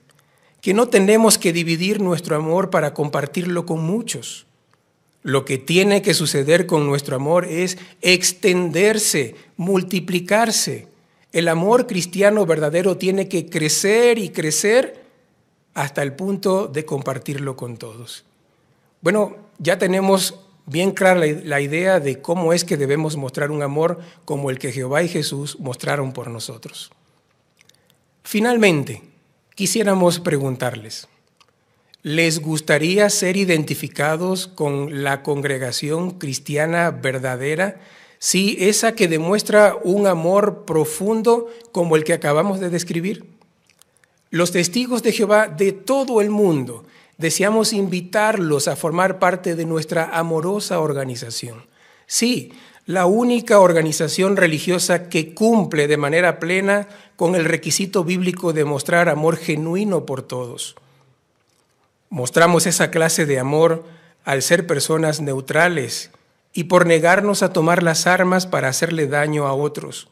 Que 0.60 0.72
no 0.72 0.86
tenemos 0.86 1.36
que 1.36 1.52
dividir 1.52 2.00
nuestro 2.00 2.36
amor 2.36 2.70
para 2.70 2.94
compartirlo 2.94 3.66
con 3.66 3.82
muchos. 3.82 4.46
Lo 5.22 5.44
que 5.44 5.58
tiene 5.58 6.02
que 6.02 6.14
suceder 6.14 6.66
con 6.66 6.86
nuestro 6.86 7.16
amor 7.16 7.44
es 7.44 7.78
extenderse, 8.00 9.34
multiplicarse. 9.56 10.88
El 11.32 11.48
amor 11.48 11.86
cristiano 11.86 12.46
verdadero 12.46 12.96
tiene 12.96 13.28
que 13.28 13.46
crecer 13.46 14.18
y 14.18 14.30
crecer 14.30 15.04
hasta 15.74 16.02
el 16.02 16.14
punto 16.14 16.68
de 16.68 16.84
compartirlo 16.84 17.56
con 17.56 17.76
todos. 17.76 18.24
Bueno, 19.02 19.36
ya 19.58 19.78
tenemos 19.78 20.40
bien 20.66 20.92
clara 20.92 21.20
la 21.20 21.60
idea 21.60 22.00
de 22.00 22.20
cómo 22.22 22.52
es 22.52 22.64
que 22.64 22.76
debemos 22.76 23.16
mostrar 23.16 23.50
un 23.50 23.62
amor 23.62 24.00
como 24.24 24.50
el 24.50 24.58
que 24.58 24.72
Jehová 24.72 25.02
y 25.02 25.08
Jesús 25.08 25.58
mostraron 25.60 26.12
por 26.12 26.28
nosotros. 26.28 26.90
Finalmente, 28.24 29.02
quisiéramos 29.54 30.20
preguntarles, 30.20 31.08
¿les 32.02 32.40
gustaría 32.40 33.08
ser 33.10 33.36
identificados 33.36 34.46
con 34.46 35.02
la 35.02 35.22
congregación 35.22 36.12
cristiana 36.12 36.90
verdadera? 36.90 37.80
Sí, 38.18 38.56
esa 38.60 38.92
que 38.92 39.08
demuestra 39.08 39.76
un 39.82 40.06
amor 40.06 40.64
profundo 40.66 41.48
como 41.72 41.96
el 41.96 42.04
que 42.04 42.12
acabamos 42.12 42.60
de 42.60 42.70
describir. 42.70 43.24
Los 44.30 44.52
testigos 44.52 45.02
de 45.02 45.12
Jehová 45.12 45.48
de 45.48 45.72
todo 45.72 46.20
el 46.20 46.30
mundo 46.30 46.84
deseamos 47.18 47.72
invitarlos 47.72 48.68
a 48.68 48.76
formar 48.76 49.18
parte 49.18 49.54
de 49.54 49.66
nuestra 49.66 50.16
amorosa 50.18 50.80
organización. 50.80 51.66
Sí, 52.06 52.52
la 52.86 53.06
única 53.06 53.60
organización 53.60 54.36
religiosa 54.36 55.08
que 55.08 55.34
cumple 55.34 55.86
de 55.86 55.96
manera 55.96 56.38
plena 56.38 56.88
con 57.16 57.34
el 57.34 57.44
requisito 57.44 58.04
bíblico 58.04 58.52
de 58.52 58.64
mostrar 58.64 59.08
amor 59.08 59.36
genuino 59.36 60.06
por 60.06 60.22
todos. 60.22 60.76
Mostramos 62.10 62.66
esa 62.66 62.90
clase 62.90 63.24
de 63.24 63.38
amor 63.38 63.84
al 64.24 64.42
ser 64.42 64.66
personas 64.66 65.20
neutrales 65.20 66.10
y 66.52 66.64
por 66.64 66.84
negarnos 66.84 67.42
a 67.42 67.52
tomar 67.52 67.84
las 67.84 68.08
armas 68.08 68.46
para 68.46 68.68
hacerle 68.68 69.06
daño 69.06 69.46
a 69.46 69.52
otros. 69.52 70.08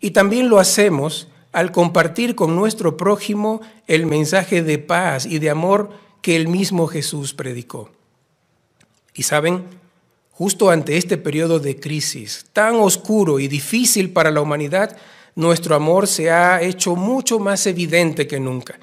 Y 0.00 0.10
también 0.10 0.50
lo 0.50 0.58
hacemos 0.58 1.28
al 1.52 1.72
compartir 1.72 2.34
con 2.34 2.54
nuestro 2.54 2.98
prójimo 2.98 3.62
el 3.86 4.04
mensaje 4.04 4.62
de 4.62 4.78
paz 4.78 5.24
y 5.24 5.38
de 5.38 5.48
amor 5.48 5.90
que 6.20 6.36
el 6.36 6.48
mismo 6.48 6.86
Jesús 6.86 7.32
predicó. 7.32 7.90
Y 9.14 9.22
saben, 9.22 9.64
justo 10.32 10.68
ante 10.68 10.98
este 10.98 11.16
periodo 11.16 11.60
de 11.60 11.80
crisis 11.80 12.44
tan 12.52 12.74
oscuro 12.74 13.38
y 13.38 13.48
difícil 13.48 14.12
para 14.12 14.30
la 14.30 14.42
humanidad, 14.42 14.98
nuestro 15.34 15.74
amor 15.74 16.06
se 16.06 16.30
ha 16.30 16.60
hecho 16.60 16.94
mucho 16.94 17.38
más 17.38 17.66
evidente 17.66 18.26
que 18.26 18.38
nunca. 18.38 18.78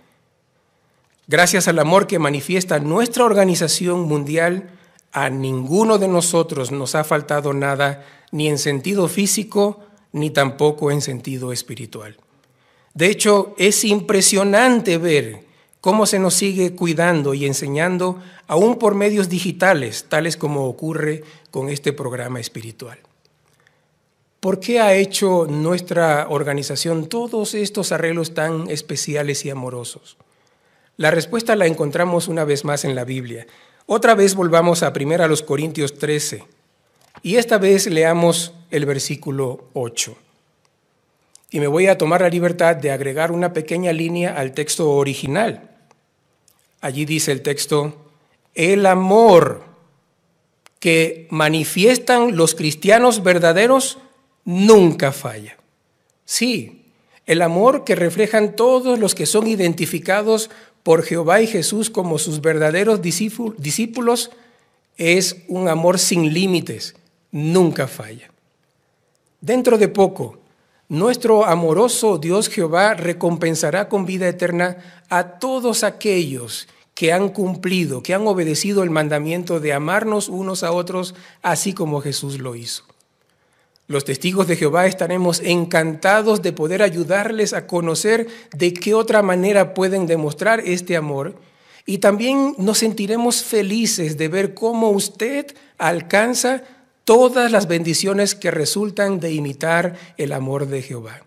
Gracias 1.27 1.67
al 1.67 1.79
amor 1.79 2.05
que 2.07 2.19
manifiesta 2.19 2.79
nuestra 2.79 3.23
organización 3.23 4.01
mundial, 4.01 4.69
a 5.13 5.29
ninguno 5.29 5.97
de 5.97 6.07
nosotros 6.07 6.71
nos 6.71 6.95
ha 6.95 7.03
faltado 7.03 7.53
nada, 7.53 8.05
ni 8.31 8.49
en 8.49 8.57
sentido 8.57 9.07
físico, 9.07 9.79
ni 10.11 10.31
tampoco 10.31 10.91
en 10.91 11.01
sentido 11.01 11.53
espiritual. 11.53 12.17
De 12.93 13.07
hecho, 13.07 13.55
es 13.57 13.83
impresionante 13.85 14.97
ver 14.97 15.45
cómo 15.79 16.05
se 16.05 16.19
nos 16.19 16.33
sigue 16.33 16.75
cuidando 16.75 17.33
y 17.33 17.45
enseñando 17.45 18.21
aún 18.47 18.77
por 18.77 18.95
medios 18.95 19.29
digitales, 19.29 20.05
tales 20.09 20.35
como 20.35 20.65
ocurre 20.65 21.23
con 21.51 21.69
este 21.69 21.93
programa 21.93 22.39
espiritual. 22.39 22.99
¿Por 24.39 24.59
qué 24.59 24.81
ha 24.81 24.93
hecho 24.93 25.47
nuestra 25.49 26.27
organización 26.29 27.07
todos 27.07 27.53
estos 27.53 27.93
arreglos 27.93 28.33
tan 28.33 28.69
especiales 28.69 29.45
y 29.45 29.49
amorosos? 29.49 30.17
La 30.97 31.11
respuesta 31.11 31.55
la 31.55 31.65
encontramos 31.65 32.27
una 32.27 32.43
vez 32.43 32.65
más 32.65 32.85
en 32.85 32.95
la 32.95 33.03
Biblia. 33.03 33.47
Otra 33.85 34.15
vez 34.15 34.35
volvamos 34.35 34.83
a 34.83 34.93
1 34.95 35.45
Corintios 35.45 35.97
13 35.97 36.43
y 37.21 37.35
esta 37.35 37.57
vez 37.57 37.87
leamos 37.87 38.53
el 38.71 38.85
versículo 38.85 39.69
8. 39.73 40.15
Y 41.51 41.59
me 41.59 41.67
voy 41.67 41.87
a 41.87 41.97
tomar 41.97 42.21
la 42.21 42.29
libertad 42.29 42.75
de 42.75 42.91
agregar 42.91 43.31
una 43.31 43.53
pequeña 43.53 43.91
línea 43.91 44.35
al 44.35 44.53
texto 44.53 44.89
original 44.89 45.69
Allí 46.83 47.05
dice 47.05 47.31
el 47.31 47.41
texto, 47.43 47.95
el 48.55 48.85
amor 48.85 49.63
que 50.81 51.27
manifiestan 51.29 52.35
los 52.35 52.55
cristianos 52.55 53.23
verdaderos 53.23 53.99
nunca 54.43 55.13
falla. 55.13 55.55
Sí, 56.25 56.91
el 57.25 57.41
amor 57.41 57.85
que 57.85 57.95
reflejan 57.95 58.57
todos 58.57 58.99
los 58.99 59.15
que 59.15 59.25
son 59.25 59.47
identificados 59.47 60.49
por 60.83 61.03
Jehová 61.03 61.41
y 61.41 61.47
Jesús 61.47 61.89
como 61.89 62.19
sus 62.19 62.41
verdaderos 62.41 63.01
discípulos 63.01 64.31
es 64.97 65.37
un 65.47 65.69
amor 65.69 65.97
sin 65.97 66.33
límites, 66.33 66.95
nunca 67.31 67.87
falla. 67.87 68.31
Dentro 69.41 69.77
de 69.77 69.87
poco, 69.87 70.37
nuestro 70.89 71.45
amoroso 71.45 72.17
Dios 72.17 72.49
Jehová 72.49 72.93
recompensará 72.93 73.89
con 73.89 74.05
vida 74.05 74.27
eterna 74.27 75.03
a 75.09 75.39
todos 75.39 75.83
aquellos 75.83 76.67
que 76.93 77.11
han 77.11 77.29
cumplido, 77.29 78.03
que 78.03 78.13
han 78.13 78.27
obedecido 78.27 78.83
el 78.83 78.91
mandamiento 78.91 79.59
de 79.59 79.73
amarnos 79.73 80.29
unos 80.29 80.63
a 80.63 80.71
otros, 80.71 81.15
así 81.41 81.73
como 81.73 82.01
Jesús 82.01 82.39
lo 82.39 82.55
hizo. 82.55 82.83
Los 83.87 84.05
testigos 84.05 84.47
de 84.47 84.55
Jehová 84.55 84.87
estaremos 84.87 85.41
encantados 85.41 86.41
de 86.41 86.53
poder 86.53 86.81
ayudarles 86.81 87.53
a 87.53 87.67
conocer 87.67 88.27
de 88.55 88.73
qué 88.73 88.93
otra 88.93 89.21
manera 89.21 89.73
pueden 89.73 90.07
demostrar 90.07 90.61
este 90.61 90.95
amor 90.95 91.35
y 91.85 91.97
también 91.97 92.55
nos 92.57 92.77
sentiremos 92.77 93.43
felices 93.43 94.17
de 94.17 94.29
ver 94.29 94.53
cómo 94.53 94.89
usted 94.89 95.47
alcanza 95.77 96.63
todas 97.03 97.51
las 97.51 97.67
bendiciones 97.67 98.35
que 98.35 98.51
resultan 98.51 99.19
de 99.19 99.33
imitar 99.33 99.97
el 100.17 100.31
amor 100.31 100.67
de 100.67 100.81
Jehová. 100.81 101.23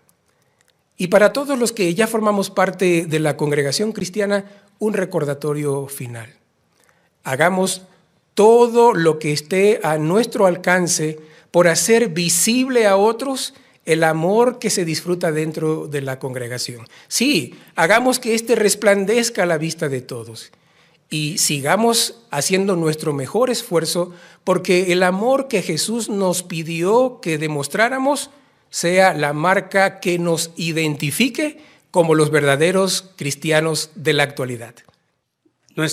Y 0.97 1.07
para 1.07 1.31
todos 1.31 1.59
los 1.59 1.71
que 1.71 1.93
ya 1.93 2.07
formamos 2.07 2.49
parte 2.49 3.05
de 3.05 3.19
la 3.19 3.37
congregación 3.37 3.91
cristiana, 3.91 4.45
un 4.79 4.93
recordatorio 4.93 5.87
final. 5.87 6.33
Hagamos 7.23 7.83
todo 8.33 8.93
lo 8.95 9.19
que 9.19 9.31
esté 9.31 9.79
a 9.83 9.99
nuestro 9.99 10.47
alcance 10.47 11.19
por 11.51 11.67
hacer 11.67 12.09
visible 12.09 12.87
a 12.87 12.97
otros 12.97 13.53
el 13.85 14.03
amor 14.03 14.59
que 14.59 14.69
se 14.69 14.83
disfruta 14.83 15.31
dentro 15.31 15.87
de 15.87 16.01
la 16.01 16.19
congregación. 16.19 16.85
Sí, 17.07 17.55
hagamos 17.75 18.19
que 18.19 18.35
éste 18.35 18.55
resplandezca 18.55 19.43
a 19.43 19.45
la 19.45 19.57
vista 19.57 19.87
de 19.87 20.01
todos 20.01 20.51
y 21.09 21.37
sigamos 21.37 22.19
haciendo 22.31 22.75
nuestro 22.75 23.13
mejor 23.13 23.49
esfuerzo 23.49 24.13
porque 24.43 24.91
el 24.91 25.03
amor 25.03 25.47
que 25.47 25.61
Jesús 25.61 26.09
nos 26.09 26.43
pidió 26.43 27.19
que 27.21 27.37
demostráramos 27.37 28.29
sea 28.69 29.13
la 29.13 29.31
marca 29.31 29.99
que 29.99 30.19
nos 30.19 30.51
identifique 30.57 31.59
como 31.91 32.13
los 32.13 32.29
verdaderos 32.29 33.11
cristianos 33.15 33.91
de 33.95 34.13
la 34.13 34.23
actualidad. 34.23 34.75